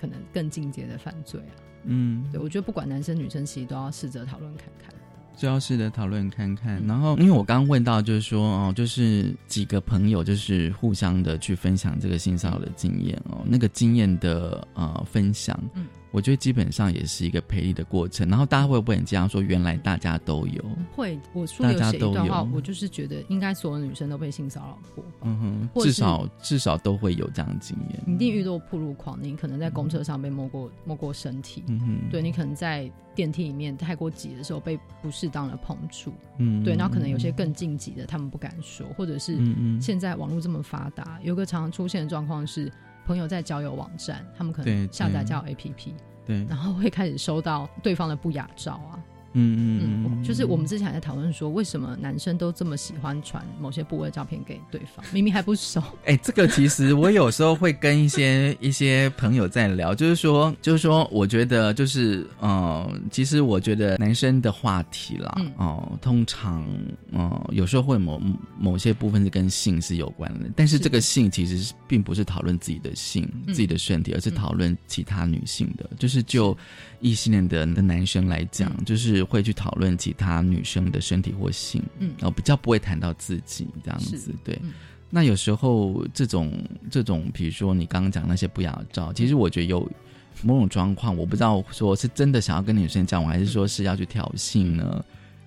[0.00, 1.54] 可能更进阶的犯罪啊。
[1.84, 4.94] 嗯，对，我觉得不管男生女生，其实都要试着讨论看看。
[5.36, 6.84] 就要试着讨论看看。
[6.86, 15.86] 然后，因为我刚刚问到，就是说哦，就是几个朋友就是互相的去分享这个性骚扰的经验哦，那个经验的呃分享，嗯。
[16.10, 19.40] 我觉得基本上也是一个培力的过程，然后大家会不会很这样说？
[19.40, 22.48] 原来大家都有，会，我说有大家都写一段话，有。
[22.52, 28.00] 我就是觉得应该所有女生都被性骚扰过，嗯哼，至少至少都会有这样的经验。
[28.06, 36.64] 你一定遇到铺路狂，你可能在公车上被摸过摸过身体，嗯哼，对你可能在电梯里面太过挤的时候被不适当的碰触，嗯。
[36.64, 39.38] 对，然后可能有些更晋级的他们不敢说，或者是
[39.80, 42.70] 现在网络这么发达，有个常常出现的状况是，
[43.10, 45.92] 朋友在交友网站，他们可能下载交友 APP，
[46.24, 55.80] 对，然后会开始收到对方的不雅照啊，嗯嗯嗯，就是我们之前还在讨论说，为什么男生都这么喜欢传某些部位照片给对方，明明还不熟。
[56.04, 66.66] 哎，这个其实我有时候会跟一些 一些朋友在聊，就是说，就是说，我觉得就是，呃，其实我觉得男生的话题啦，哦，通常，
[67.12, 68.20] 呃，有时候会某
[68.58, 76.56] 某些部分是跟性是有关的，但是这个性其实是并不是讨论自己的性、自己的身体，而是讨论其他女性的，就是就
[77.00, 79.19] 异性恋的的男生来讲，就是。
[79.24, 84.60] 会去讨论其他女生的身体或性，嗯，然后比较不会谈到自己这样子，对。
[85.12, 86.52] 那有时候这种
[86.88, 89.80] 这种，比如说你刚刚讲那些不雅照，其实我觉得有
[90.42, 95.04] 某种状况，我不知道说是真的想要跟女生交往，还是说是要去挑衅呢，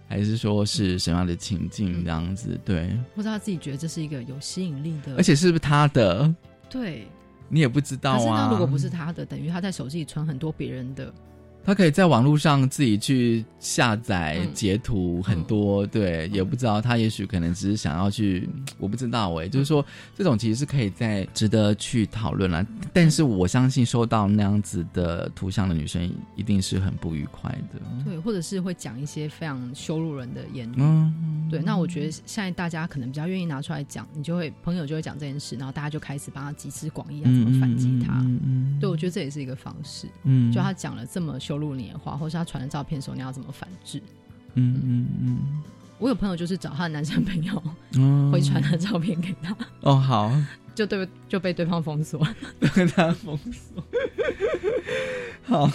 [0.07, 2.59] 还是说是什么样的情境这样子？
[2.65, 6.35] 对，不知道自己觉得这是一个有吸引力的，而且是不是他的？
[6.69, 7.07] 对，
[7.47, 8.49] 你也不知道啊。
[8.51, 11.13] 如果不是他的，等于他在手机里存很多别人的。
[11.65, 22.65] 他可以在网络上自己去下载截图很多，对，也不知道他也许可能只是想要去，我不知道哎，就是说这种其实是可以在值得去讨论了。
[22.91, 31.61] 但是我相信收到那样子的图像的女生一定是很不愉快的，对，或者是会讲一些非常羞辱人的言语，嗯，对。
[31.61, 38.19] 那我觉得现在大家可能比较愿意拿出来讲，你就会朋友就会讲这件事，然后大家就开始帮他集思广益啊，怎么反击他？
[38.19, 41.52] 嗯，对，我觉得这也是一个方式，嗯，就他讲了这么羞。
[41.53, 44.01] 收录你的话，或是他传的照片的时候，你要怎么反制？
[44.55, 45.63] 嗯嗯嗯。
[45.99, 47.63] 我有朋友就是找他的男生朋友，
[48.31, 49.55] 会传他照片给他。
[49.81, 50.35] 哦，好，
[50.73, 52.19] 就对，就被对方封锁，
[52.59, 53.83] 被他封锁。
[55.45, 55.71] 好。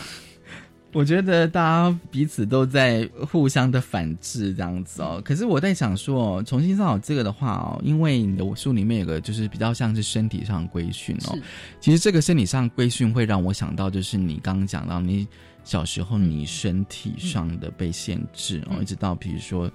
[0.94, 5.20] 我觉得大家彼此都在互相的反制这样子哦。
[5.22, 11.38] 可是我在想说，重新造这个的话哦，因为你的书里面有个就是比较像是身体上规训哦。
[11.78, 15.28] 其实这个身体上规训会让我想到，就是你刚刚讲到你
[15.68, 19.70] 小时候你身体上的被限制哦，一直到比如说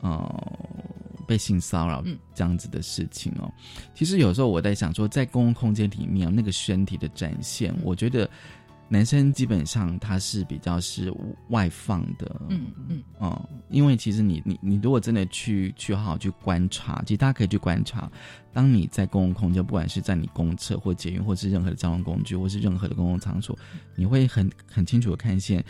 [0.00, 0.58] 呃
[1.24, 2.02] 被性骚扰
[2.34, 3.48] 这样子的事情哦。
[3.94, 8.28] 其实有时候我在想说，在公共空间里面那个身体的展现，我觉得。
[8.88, 11.12] 男生基本上他是比较是
[11.48, 18.10] 外放的，嗯嗯哦，因为其实你你你如果真的去去好好去观察，其实大家可以去观察，
[18.52, 23.58] 当你在公共空间，不管是在你公厕或捷运，或是任何的交通工具，或是任何的公共场所，
[23.96, 25.64] 你会很很清楚的看见，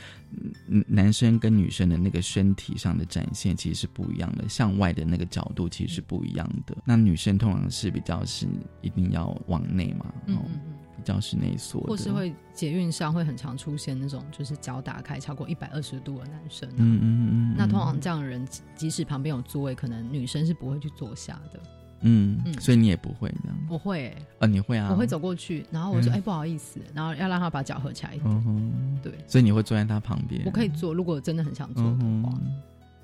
[0.86, 6.76] 男生跟女生的那个身体上的展现其实是不一样的，向外的那个角度其实是不一样的。
[6.84, 8.46] 那女生通常是比较是
[8.82, 10.72] 一定要往内嘛，嗯嗯嗯。
[11.06, 18.44] 教室内所，或是会捷运上会很常出现那种就是脚打开超过一百二十度的男生，嗯嗯嗯，那通常这样的人，
[18.74, 21.60] 即使旁边有座位，可能女生是不会去坐下的，
[22.00, 31.90] 嗯嗯，所以你也不会这样，我会，啊你会啊，我会走过去，然后我说哎不好意思，然后要让他把脚合起来一点，对，所以你会坐在他旁边，我可以坐，如果真的很想坐的
[32.24, 32.36] 话。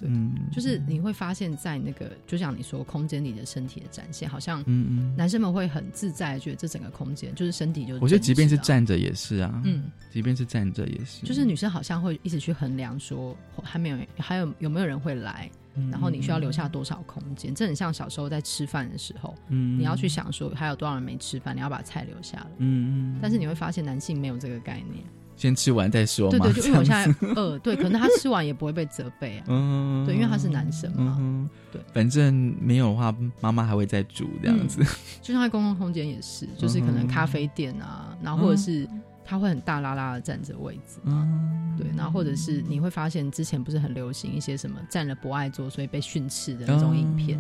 [0.09, 7.95] 嗯，就是你会发现在那个，就像你说，空间里的身体的展现，好像，嗯嗯，男生们会很自在，觉得这整个空间就是身体就。
[8.01, 11.25] 我觉得即便是站着也是啊，嗯，即便是站着也是。
[11.27, 15.51] 就是女生好像会一直去衡量说，还没有，还有有没有人会来，
[15.91, 17.55] 然后你需要留下多少空间？
[17.55, 23.19] 这很像小时候在吃饭的时候，嗯，你要去想说还有多少人没吃饭，你要把菜留下来，嗯嗯。
[23.23, 25.05] 但是你会发现男性没有这个概念。
[25.43, 26.39] 先吃完再说嘛。
[26.39, 29.45] 对对，就因为我现在饿，对，可能他吃完也不会被责备啊。
[29.49, 31.17] 嗯，对，因为他是男生嘛。
[31.19, 34.81] 嗯，对，反正没有的话，妈妈还会再煮这样子。
[35.21, 38.89] 就像在公共空间也是，就是可能咖啡店啊，然后或者是
[39.25, 41.01] 他会很大拉拉的站着位置。
[41.03, 47.37] 嗯，对，然后或者是你会发现之前不是很流行一些什么占了不爱坐，所以被训斥的那种影片。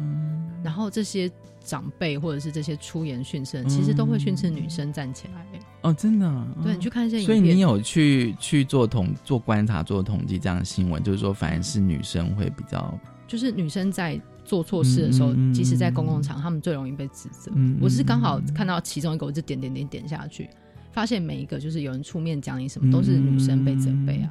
[0.64, 1.30] 然后这些
[1.64, 5.46] 长辈或者是这些出言训斥，其实都会训斥女生站起来。
[5.83, 17.51] 哦，真的，对你去看一些影片，所以你有去去做统做观察做统计这样的新闻，就是说反而是女生会比较，就是女生在做错事的时候，即使在公共场，她们最容易被指责。
[17.80, 20.49] 我是刚好看到其中一个，我就点点点点下去，
[20.93, 24.30] 发现每一个就是有人出面讲你什么，都是女生被责备啊。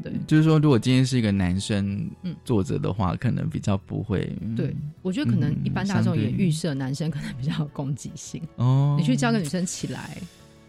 [0.00, 2.08] 对，就是说，如果今天是一个男生
[2.44, 4.32] 作者的话，可能比较不会。
[4.56, 4.72] 对，
[5.02, 8.40] 我觉得可能一般大众也预设男生可能比较有攻击性。
[8.54, 10.16] 哦，你去叫个女生起来。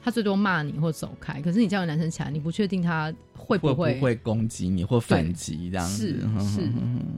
[0.02, 6.20] 他最多骂你或走开，可是你叫个男生起来，你不确定他会不会会攻击你或反击这样子。
[6.40, 6.72] 是是，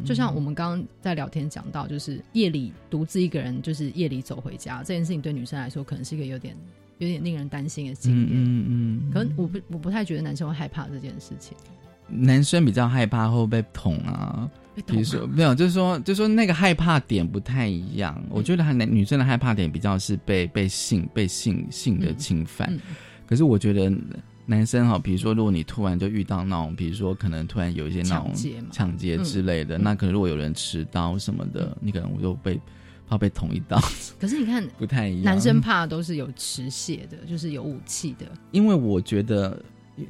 [0.04, 6.56] 就像我们刚刚在聊天讲到，就是夜里独自一个人，就是夜里走回家这件事情，对女生来说可能是一个有点
[6.98, 8.28] 有点令人担心的经验。
[8.32, 11.56] 嗯嗯，可能我不我不太觉得男生会害怕这件事情。
[12.08, 14.50] 男生比较害怕会被捅啊。
[14.86, 18.22] 比如说没有，就是说，就是说那个害怕点不太一样。
[18.30, 22.74] 我觉得男女生的害怕点比较是被被性被性性的侵犯，
[23.28, 23.92] 可是我觉得
[24.46, 28.34] 男生哈，比如说如果你突然就遇到那种，比如说可能突然有一些那种
[28.72, 29.84] 抢劫之类的，嗯。
[29.84, 32.60] 那可能如果有人持刀什么的，你可能我就被
[33.08, 33.78] 怕被捅一刀，
[34.20, 35.26] 可是你看， 不太一样。
[35.26, 38.26] 男生怕都是有持械的，就是有武器的。
[38.52, 39.62] 因为我觉得，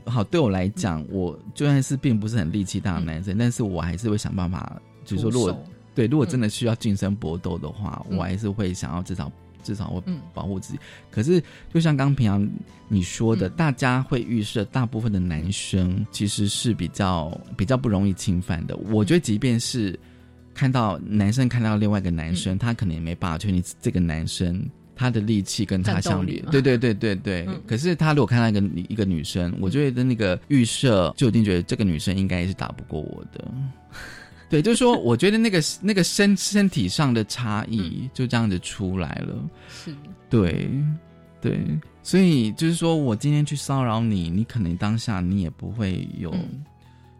[0.05, 5.63] 好对我来讲，我就算是并不是很力气大的男生，但是我还是会想办法，就是说，如果
[5.93, 8.17] 对，如果真的需要近身搏斗的话，嗯。
[8.17, 9.29] 我还是会想要至少
[9.61, 10.21] 至少会嗯。
[10.34, 10.79] 保护自己。
[11.09, 12.49] 可是，就像刚平常
[12.88, 13.51] 你说的，嗯。
[13.57, 18.77] 大家会预设大部分的男生其实是比较比较不容易侵犯的。
[18.89, 19.99] 我觉得，即便是
[20.53, 22.36] 看到男生看到另外一个男嗯。
[22.36, 24.65] 生，他可能也没办法确定这个男生。
[25.01, 27.45] 他的力气跟他相比对对对对对。
[27.47, 33.51] 嗯可是他如果看到一个女一个女生，我觉得那个预设就一定觉得这个女生应该是打不过我的。
[34.47, 39.49] 对，就是说，我觉得那个那个身身体上的差异就这样子出来了。
[39.69, 39.95] 是，
[40.29, 40.69] 对，
[41.39, 41.59] 对，
[42.03, 46.63] 所以就是说我今天去骚扰你，你可能当下你也不会有嗯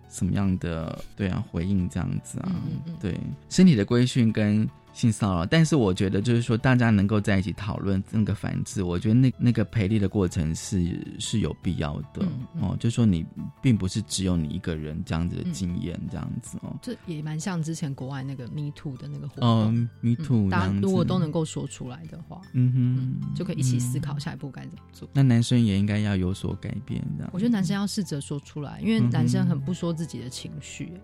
[0.10, 2.52] 什么样的对啊回应这样子啊。
[2.54, 3.18] 嗯嗯嗯对，
[3.50, 12.78] 身体的规训跟性骚扰，但是我觉得就是说大家能够在一起讨论那个反制，我觉得那那个培力的过程是是有必要的、嗯嗯哦。
[12.80, 13.26] 就是说你
[13.62, 16.76] 并不是只有你一个人这样子的经验这样子哦。
[16.82, 19.76] 这也蛮像之前国外那个 Me Too 的那个活动。
[19.76, 22.74] 嗯，Me Too，、嗯大家如果都能够说出来的话，嗯
[23.22, 25.08] 哼，就可以一起思嗯考下一步该怎么做。
[25.14, 27.32] 那男生也应该要有所改变，这样。
[27.34, 31.02] 我觉得男生要试着说出来，因为男生很不说自己的情绪、欸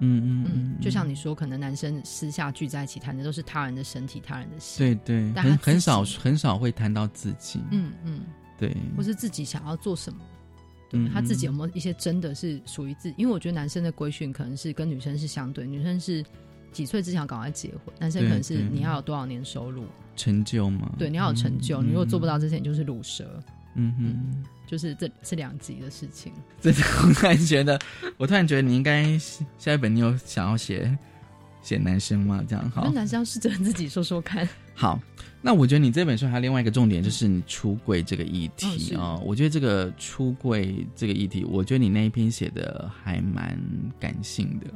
[0.00, 8.20] 嗯嗯嗯，就像你说，可能男生私下聚在一起谈的都是他人的身体、他人的心，对对，但很很少很少会谈到自己，嗯嗯，
[8.58, 10.18] 对，或是自己想要做什么，
[10.88, 13.14] 对嗯他自己有没有一些真的是属于自己？
[13.16, 16.24] 因为我觉得男生的规训可能是跟女生是相对，女生是
[16.72, 19.84] 几岁之前要赶快结婚，男生可能是你要有多少年收入，
[20.16, 23.42] 成就嘛，对，你要有成就，嗯你如果做不到这些，你就是卤蛇，
[23.74, 24.44] 嗯哼。
[24.70, 26.32] 就是这是两集的事情。
[26.62, 27.76] 这我突然觉得，
[28.16, 29.18] 我突然觉得你应该
[29.58, 30.96] 下一本你有想要写
[31.60, 32.44] 写男生吗？
[32.48, 34.48] 这样好那，男生要试着自己说说看。
[34.74, 35.00] 好。
[35.42, 39.22] 那我觉得你这本书还有另外一个重点，就是你出柜这个议嗯题啊哦。
[39.24, 43.58] 我觉得这个出柜这个议题，我觉得你那一篇写的还蛮
[43.98, 44.66] 感性的。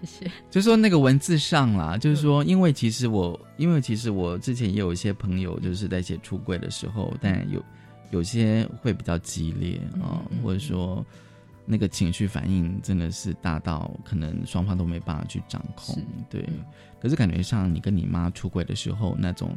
[0.00, 0.32] 谢谢。
[0.50, 7.62] 就说那个文字上啦，就是说，因为其实我，因为其实我之前也有一些朋友，就是在写出柜的时候，但有
[8.14, 11.04] 有些会比较激烈啊、或者说
[11.66, 16.00] 那个情绪反应真的是大到可能双方都没办法去掌控。
[16.30, 16.64] 对，嗯
[17.00, 19.50] 可是感觉上你跟你妈出轨的时候，那种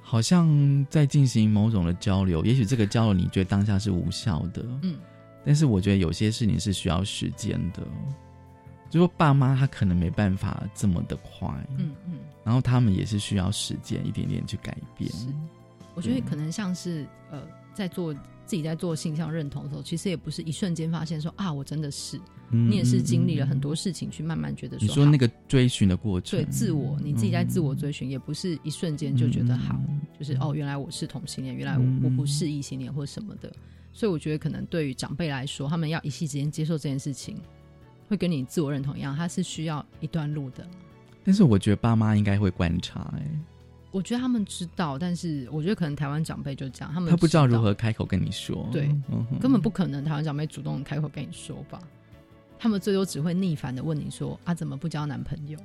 [0.00, 0.48] 好像
[0.88, 4.98] 在进行某种的交流，也许这个交流你觉得当下是无效的，嗯，
[5.44, 7.82] 但是我觉得有些事情是需要时间的。
[8.90, 11.46] 就说爸妈他可能没办法这么的快，
[11.76, 15.12] 嗯嗯，然后他们也是需要时间一点点去改变。
[15.12, 15.26] 是
[15.94, 17.42] 我觉得可能像是呃，
[17.74, 22.18] 在做自己在做性向认同的时候，其实也不是一瞬间发现说啊，我真的是，
[22.50, 33.52] 嗯你也是经历了很多事情去慢慢觉得说，你说那个个追寻的过程，对自我，你自己在自我追寻，也不是一瞬间就觉得好，嗯就是哦，原来我是同性恋，原来我不是异性恋或什么的，
[33.92, 37.36] 所以我觉得可能对于长辈来说，他们要一夕之间接受这件事情，
[38.08, 40.66] 会跟你自我认同一样，它是需要一段路的。
[41.22, 43.30] 但是我觉得爸妈应该会观察、哎，
[43.90, 51.80] 我觉得他们知道，但是我觉得可能台湾长辈就这样，他们他不知道如何开口跟你说，对嗯根本不可能台湾长辈主动开口跟你说吧，
[52.58, 55.58] 他们最多只会逆反的问你说啊，怎么不交男朋友？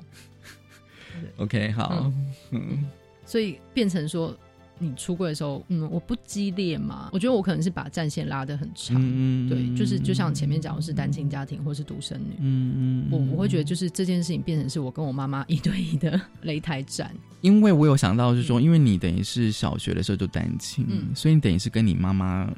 [1.38, 2.11] OK 好，
[2.51, 2.86] 嗯。
[3.26, 4.36] 所以变成说
[4.80, 21.15] 你出柜的时候，嗯，我不激烈嘛，我觉得我可能是把战线拉得很长，嗯对，就是就像前面讲，的是单亲家庭或是独生女，嗯嗯，我我会觉得就是这件事情变成是我跟我妈妈一对一的 擂台战，因为我有想到是说，因为你等于是小学的时候就单亲，嗯。
[21.15, 22.51] 所以你等于是跟你妈妈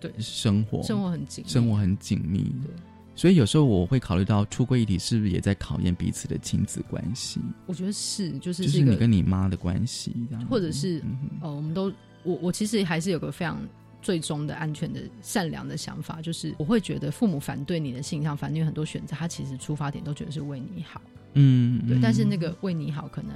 [0.00, 0.10] 对。
[0.18, 2.52] 生活生活很紧，生活很紧密。
[2.64, 2.74] 对，
[3.14, 10.14] 所以有时候我会考虑到出柜议题是不是也在考验彼此的亲子关系，我觉得是就是就是你跟你妈的关系
[10.48, 11.92] 或者是嗯呃，我们都
[12.22, 13.60] 我我其实还是有个非常
[14.00, 21.00] 最终的安全的善良的想法，就是我会觉得父母反对你的性向，反对很多选择，他其实出发点都觉得是为你好，
[21.34, 23.32] 嗯，对，嗯但是那个为你好，可能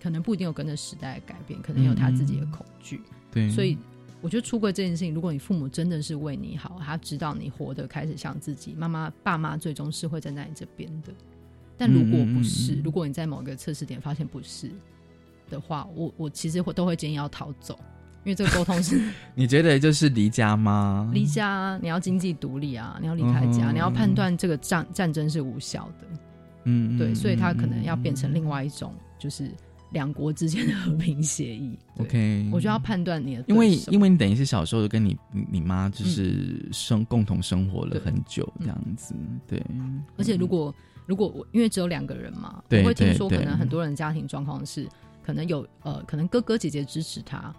[0.00, 3.00] 可能不一定有跟着时代改变，可能有他自己的恐惧，
[3.32, 3.76] 对，所以。
[4.22, 11.12] 我觉得出柜这件事情，如果你父母真的是为你好，他知道你活得开始像自己，妈妈、爸妈最终是会站在你这边的。
[11.76, 14.70] 但如果不是，如果你在某个测试点发现不是
[15.48, 17.78] 的话，我我其实会都会建议要逃走，
[18.24, 19.00] 因为这个沟通是
[19.34, 21.10] 你觉得就是离家吗？
[21.14, 26.06] 离家啊，你要经济独立啊，你要离开家，嗯你要判断这个战战争是无效的，
[26.64, 28.46] 嗯，嗯对，所以他可能要变成另。
[28.46, 29.50] 外一种，就是
[29.92, 31.78] 两国之间的和平协议。
[31.98, 35.16] OK，我就要判断你的，因为因为你等于是小时候跟你
[35.50, 39.14] 你妈就是生、嗯、共同生活了很久这样子，
[39.46, 39.62] 对。
[40.16, 40.74] 而且如果
[41.06, 44.88] 如果我因为只有两个人嘛，我会听说可能很多人家庭状况是
[45.22, 47.54] 可能有呃可能哥哥姐姐支持他。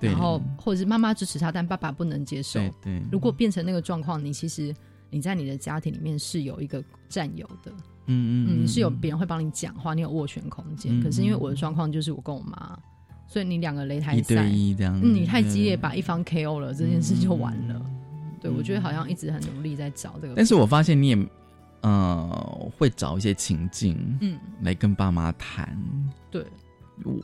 [0.00, 2.60] 然后，或者是妈妈支持他，但爸爸不能接受。
[2.60, 4.74] 对对，如果变成那个状况，你其实
[5.08, 7.72] 你在你的家庭里面是有一个占有的，
[8.06, 10.98] 嗯嗯嗯，是有别人会帮你讲话，你有斡旋空间。
[10.98, 12.78] 嗯、可是因为我的状况就是我跟我妈，
[13.26, 17.80] 所以你两个擂台赛一对一这样，嗯，你太激烈，把一方 KO 了，这件事就完了。
[18.40, 21.18] 对，我觉得好像一直很努力在找这个，但是我发现你也
[21.80, 25.76] 呃会找一些情境，嗯，来跟爸妈谈，
[26.30, 26.44] 对。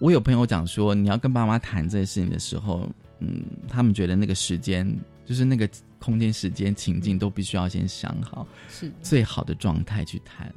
[0.00, 2.88] 我有朋友讲说，你要跟爸妈谈这些事情的时候，
[3.20, 4.84] 嗯，他们觉得那个时间，
[5.24, 5.68] 就是那个
[6.00, 10.52] 空间、时间、情境都必须要先想好，是最好的状态去谈。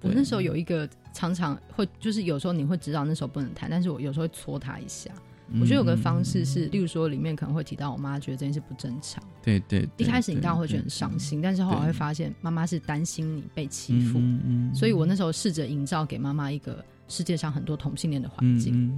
[0.00, 5.10] 我那时候有一个常常会，就是有时候你会知道那时候不能谈，但是我有时候会戳他一下。
[5.14, 18.90] 嗯我觉得有个方式是，例如说里面可能会提到我妈觉得这件事不正常，对对，一开始你当然会觉得很伤心，但是后来会发现妈妈是担心你被欺负，嗯嗯、所以我那时候试着营造给妈妈一个世界上很多同性恋的环境。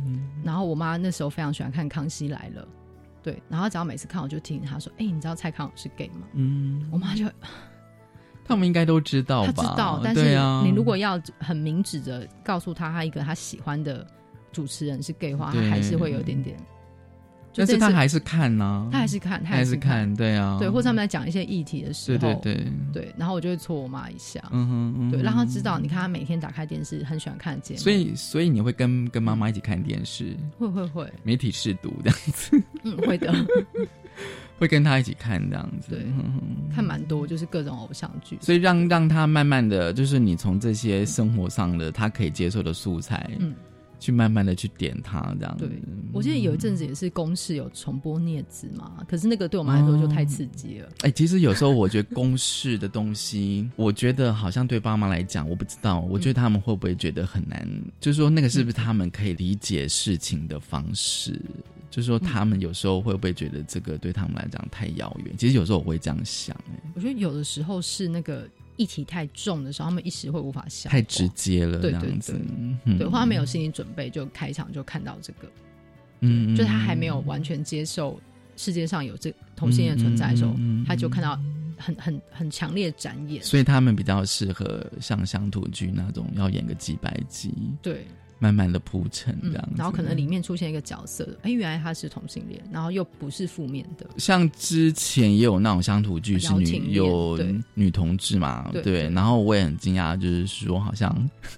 [0.44, 2.62] 然后我妈那时候非常喜欢看《康熙来了》，
[3.26, 7.24] 对，然后只要每次看我就提醒他说：“哎、欸，你知道蔡康永是 gay 吗？”嗯，我妈就。
[8.44, 9.52] 他们应该都知道吧？
[9.52, 14.06] 他知道，但是啊、你如果要很明指的告诉他，他一个他喜欢的
[14.52, 16.56] 主持人是 gay 的话，他还是会有点点。
[17.56, 22.66] 但是他还是看呢、啊，他还是看，他还是看，对啊，对，或者他们在讲一些议题的时候，对对对。
[22.92, 33.32] 对，然后我就会戳我妈一下，嗯哼，嗯对，让他知道，你看他每天打开电视，很喜欢看节目，所以所以你会跟跟妈妈一起看电视，会会会，媒体试读这样子， 嗯，会的，
[34.58, 36.06] 会跟他一起看这样子，对，
[36.74, 43.54] 看蛮多，就是各种偶像剧，所以让让他慢慢的就是你从这些生活上的他可以接受的素材，嗯。
[43.98, 45.68] 去慢慢的去点它，这样对。
[46.12, 50.86] 我记得有一阵子也是公式有重播镊子嘛，可是那个对我们来说就太刺激了。
[51.00, 57.66] 哎、欸，其实有时候我觉得公式的东西， 我觉得好像对爸妈来讲，我不知道，我觉得他们会不会觉得很难？
[57.70, 61.32] 嗯、就是说那个是不是他们可以理解事情的方式？
[61.32, 65.34] 嗯、就是说他们有时候会不会觉得这个对他们来讲太遥远？
[65.36, 68.48] 其实有时候我会这样想、欸，哎，我觉得有的时候是那个。
[68.76, 70.88] 议题太重的时候，他们一时会无法消。
[70.90, 72.34] 太直接了，对对对，
[72.84, 75.50] 嗯、对，或他没有心理准备，就开场就看到这个，
[76.20, 78.20] 嗯，就他还没有完全接受
[78.56, 81.38] 世界上有这同性恋存在的时候，嗯、他就看到
[81.76, 83.42] 很很很强烈的展演。
[83.42, 87.52] 所以他们比较适合像乡土剧那种，要演个几百集，
[87.82, 88.06] 对，
[88.38, 94.06] 慢慢的铺陈这样、嗯，然后可能里面出现一个角色，哎，原来他是同性恋，然后又不是负面的。
[94.18, 97.38] 像之前也有那种乡土剧是女有
[97.74, 101.10] 女同志嘛，对,对，然后我也很惊讶，就是说好像、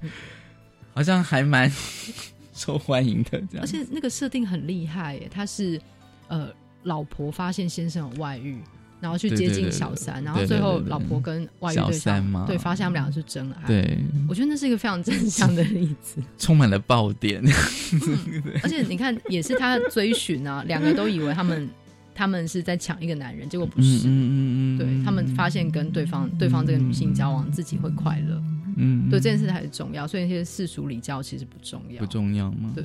[0.03, 0.11] 嗯、
[0.95, 1.71] 好像还蛮
[2.55, 3.61] 受欢迎的，这样。
[3.61, 5.81] 而且那个设定很厉害耶，他是
[6.29, 6.49] 呃
[6.85, 8.63] 老婆发现先生有外遇。
[9.01, 13.67] 然后去接近小三，然后最后老婆跟外遇对象对发现他们两个是真爱。
[13.67, 17.43] 对，我觉得那是一个非常正向的例子， 充满了爆点。
[17.47, 21.69] 嗯、而且你看，也是他追寻啊，两个都以为他们
[22.15, 24.09] 他们是在抢一个男人，结果不是。
[24.09, 28.43] 嗯嗯嗯对他们发现跟对方对方这个女性交往，自己会快乐。
[28.77, 31.99] 嗯，对这件事还是重要，所以那些世俗礼教其实不重要。
[31.99, 32.73] 不重要吗？
[32.75, 32.85] 对。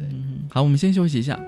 [0.50, 1.40] 好，我们先休息一下。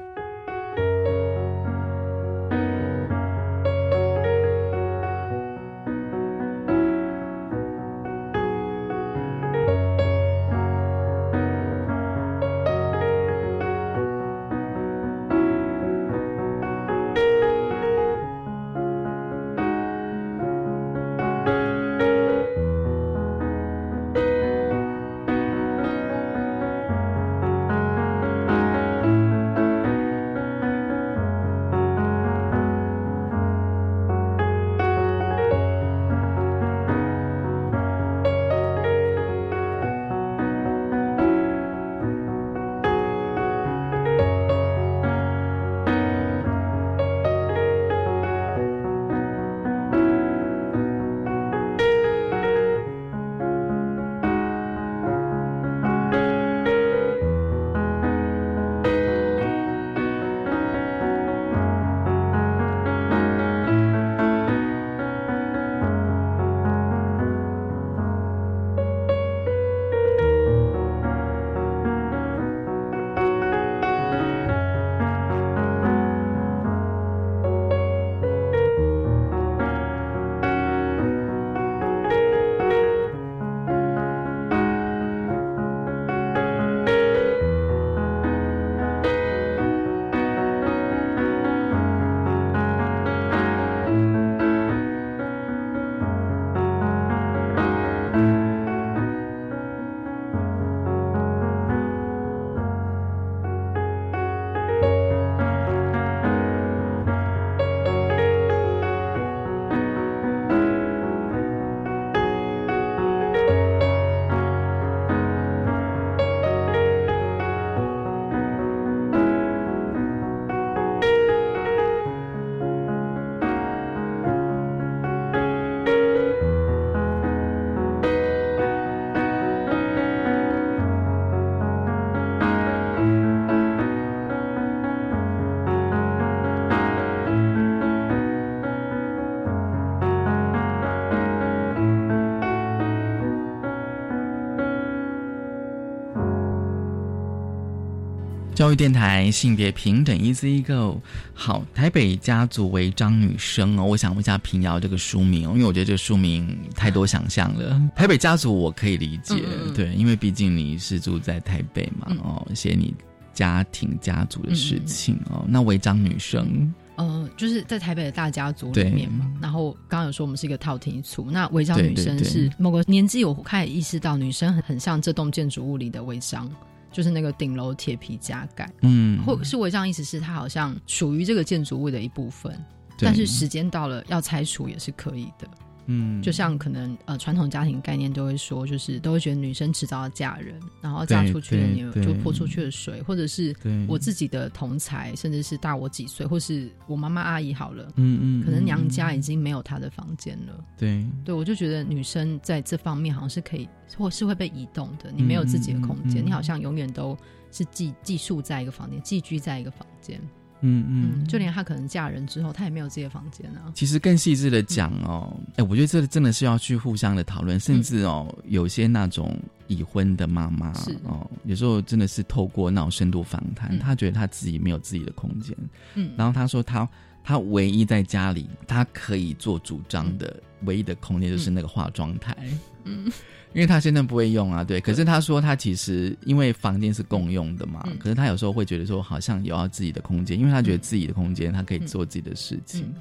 [148.65, 150.99] 教育电台性别平等 Easy Go。
[151.35, 157.79] 好，台北家族违章女生哦，我想问一下平遥这个书名哦，因为我觉得这个书名太多想象了。
[157.95, 159.35] 台北家族我可以理解，
[159.75, 162.91] 对，因为毕竟你是住在台北嘛，哦，写你
[163.35, 165.45] 家庭家族的事情哦。
[165.47, 166.73] 那违章女生。
[166.95, 176.49] 呃，就是在台北的大家族里面嘛，然后刚刚有说我们是一个套厅组，那违章女生是某个年纪，我开始意识到女生很很像这栋建筑物里的违章，
[176.95, 182.57] 就是那个顶楼铁皮加盖，嗯，或是我这样意思是它好像属于这个建筑物的一部分，
[182.99, 185.45] 但是时间到了要拆除也是可以的。
[185.87, 193.55] 嗯，就像可能呃传统家庭概念都会说，就是都会觉得女生迟早要嫁人，然后嫁出去了你就泼出去的水，或者是
[193.87, 200.63] 我自己的同才，甚至是大我几岁，或是我妈妈阿姨好了，嗯嗯，可能娘家已经没有她的房间了。
[200.77, 203.67] 对，对我就觉得女生在这方面好像是可以，
[203.97, 205.11] 或是会被移动的。
[205.15, 207.17] 你没有自己的空间，你好像永远都
[207.51, 210.19] 是寄寄宿在一个房间，寄居在一个房间。
[210.61, 213.71] 嗯嗯，就连她可能嫁人之后，她也没有自己的房间啊。
[213.73, 219.37] 其实更细致的讲哦，哎，我觉得这真的是要去互相的讨论，甚至哦，有些那种
[219.67, 225.55] 已婚的妈妈哦，有时候真的是透过那种深度访谈，她觉得她自己没有自己的空间。
[225.95, 226.87] 嗯，然后她说她
[227.25, 232.37] 她唯一在家里他可以做主张的唯一的空间就是那个化妆台。
[232.83, 233.11] 嗯。
[233.53, 234.81] 因为他现在不会用啊，对。
[234.81, 242.93] 可是他说他其实因为房间是共用的嘛，可是他有时候会觉得说好像有要自己的空间，因为他觉得自己的空间他可以做自己的事情。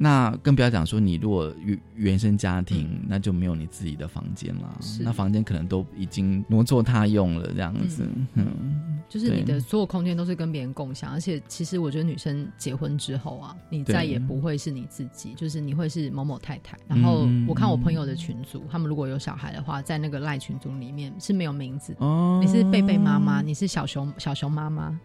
[0.00, 4.78] 那更不要讲说，你如果原原生家庭，那就没有你自己的房间了。
[5.00, 8.08] 那房间可能都已经挪作他用了，这样子。
[8.34, 16.78] 嗯，就是你的所有空间都是跟别人共享，而且其实我觉得女生结婚之后啊，你再也不会是你自己，就是你会是某某太太。
[16.86, 21.96] 然后我看我朋友的群组，他们如果有小孩的话，在那个赖群组里面是没有名字。
[21.98, 24.96] 哦，你是贝贝妈妈，你是小熊小熊妈妈。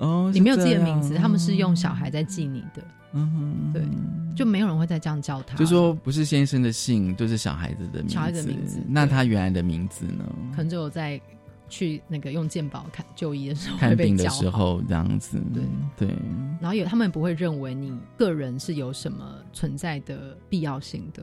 [0.00, 2.82] 哦，你没有自己的名字，他们是用小孩在记你的。
[3.12, 3.82] 嗯哼，对，
[4.36, 5.56] 就没有人会再这样叫他。
[5.56, 8.14] 就说不是先生的姓，就是小孩子的名字。
[8.14, 10.24] 小孩子的名字，那他原来的名字呢？
[10.52, 11.20] 可能只有在
[11.68, 15.42] 去那个用健保看就医的时候，看病的时候这样子。
[15.52, 15.64] 对
[15.96, 16.16] 对。
[16.60, 21.22] 然后有他们不会认为你个人是有什么存在的必要性的。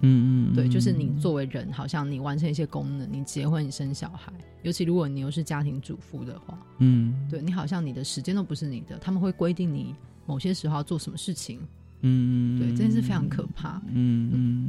[0.00, 0.54] 嗯嗯。
[0.54, 4.32] 对，就是你作为人，好像你完成一些功能，你结婚，你生小孩，
[4.62, 9.94] 尤其如果你又是家庭主妇的话，嗯，对你好像你的时间都不是你的，他们会规定你。
[10.28, 11.60] 某些时候要做什么事情，
[12.00, 14.68] 嗯，对，这件事非常可怕，嗯嗯。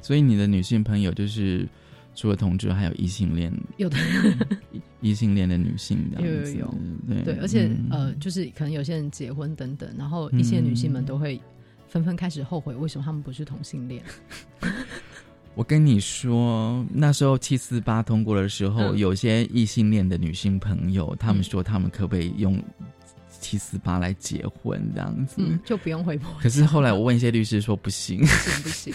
[0.00, 1.68] 所以你的女性朋友就是
[2.14, 3.96] 除了同志，还有异性恋， 有的
[5.00, 6.74] 异性恋的女性，有有有，
[7.08, 11.40] 对对，而且呃，就是可能有些人结婚等等，然后一些女性们都会
[11.92, 14.02] 纷纷开始后悔，为什么他们不是同性恋？
[15.54, 22.58] 我跟你说，那时候七四八通过的时候，有些异性恋的女性朋友，他们说他们可不可以用。
[23.42, 26.30] 七四八来结婚这样子，嗯就不用回婆。
[26.40, 28.94] 可是后来我问一些律师说不行，不行 不行，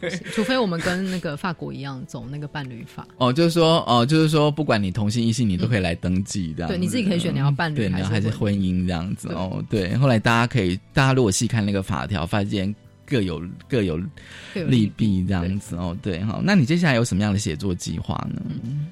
[0.00, 3.06] 对，除非我们跟那个法国一样走那个伴侣法。
[3.18, 6.68] 哦，就是说，哦，就是说，不管你同性异性，你都可以来登记这样。
[6.68, 9.62] 对，你自己可以选你要伴侣还是婚姻这样子哦。
[9.68, 12.74] 对，后来大家可以，大家如果细看那个法条，发现。
[13.08, 13.98] 各有各有
[14.54, 16.40] 利弊这样子哦，对哈。
[16.44, 18.42] 那你接下来有什么样的写作计划呢？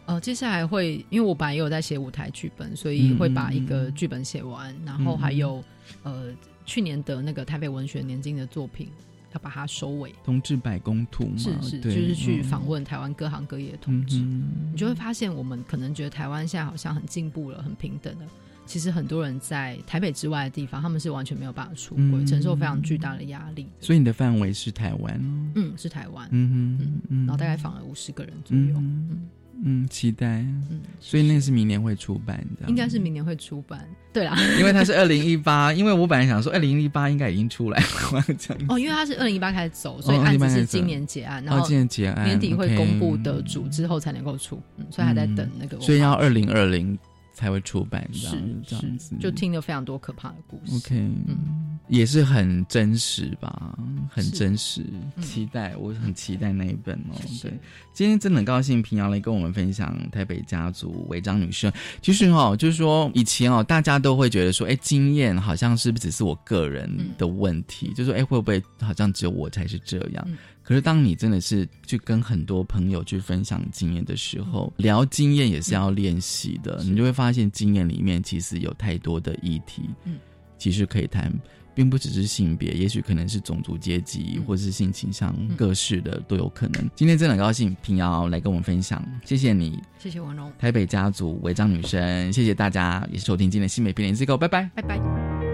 [0.06, 5.62] 呃，接下来会，因为我本来也有在写舞台剧本，所以会把一个剧本写完，然后还有
[6.02, 6.32] 呃
[6.64, 8.88] 去年的那个台北文学年金的作品
[9.34, 10.14] 要把它收尾。
[10.24, 18.24] 同志百工图是是，就是去访问台湾各行各业的同志，你就会发现我们可能觉得台湾现在好像很进步了，很平等的。
[18.66, 23.66] 其实很多人在台北之外的地方，他们是完全没有办法出轨，承受非常巨大的压力。
[23.80, 25.18] 所以你的范围是台湾？
[25.54, 26.28] 嗯，是台湾。
[26.32, 28.74] 嗯嗯嗯，然后大概访了五十个人左右。
[28.76, 29.28] 嗯
[29.64, 30.40] 嗯，期待。
[30.70, 32.68] 嗯，所以那是明年会出版的。
[32.68, 33.88] 应该是明年会出版。
[34.12, 38.24] 对啦， 因为它是二零一八，因为我本来想说二零一八应该已经出来了。
[38.68, 44.60] 哦，因为它是二零一八开始走，所以案子是今年结案，然后今年结案，年底会公布得主之后才能够出。
[44.76, 45.80] 嗯，所以还在等那个。
[45.80, 46.98] 所以要二零二零。
[47.36, 50.74] 才会出版这样这样子，就听了非常多可怕的故事。
[50.76, 53.78] OK，嗯，也是很真实吧，
[54.10, 54.82] 很真实。
[55.20, 57.14] 期待，我很期待那一本哦。
[57.42, 57.52] 对，
[57.92, 61.70] 今天真的很高兴平遥来跟我们分享台北家族违章女生。
[62.00, 67.92] 其实哦，就是说以前哦，大家都会觉得说，哎，经验好像是不是只是我个人的问题？
[67.92, 70.26] 就说，哎，会不会好像只有我才是这样？
[70.66, 76.82] 可是，当你真的是去跟很多朋友去分享经验的时候，聊经验也是要练习的。
[76.82, 80.18] 你就会发现，经验里面其实有太多的议题，嗯，
[80.58, 81.32] 其实可以谈。
[81.76, 86.90] 并不只是性别，也许可能是种族、阶级，或者是性倾向，各式的都有可能。
[86.94, 95.45] 今天真的很高兴，平遥来跟我们分享，谢谢你，谢谢王荣，台北家族违章女生，谢谢大家，也收听今天的新美片联 C 购，拜拜，拜拜。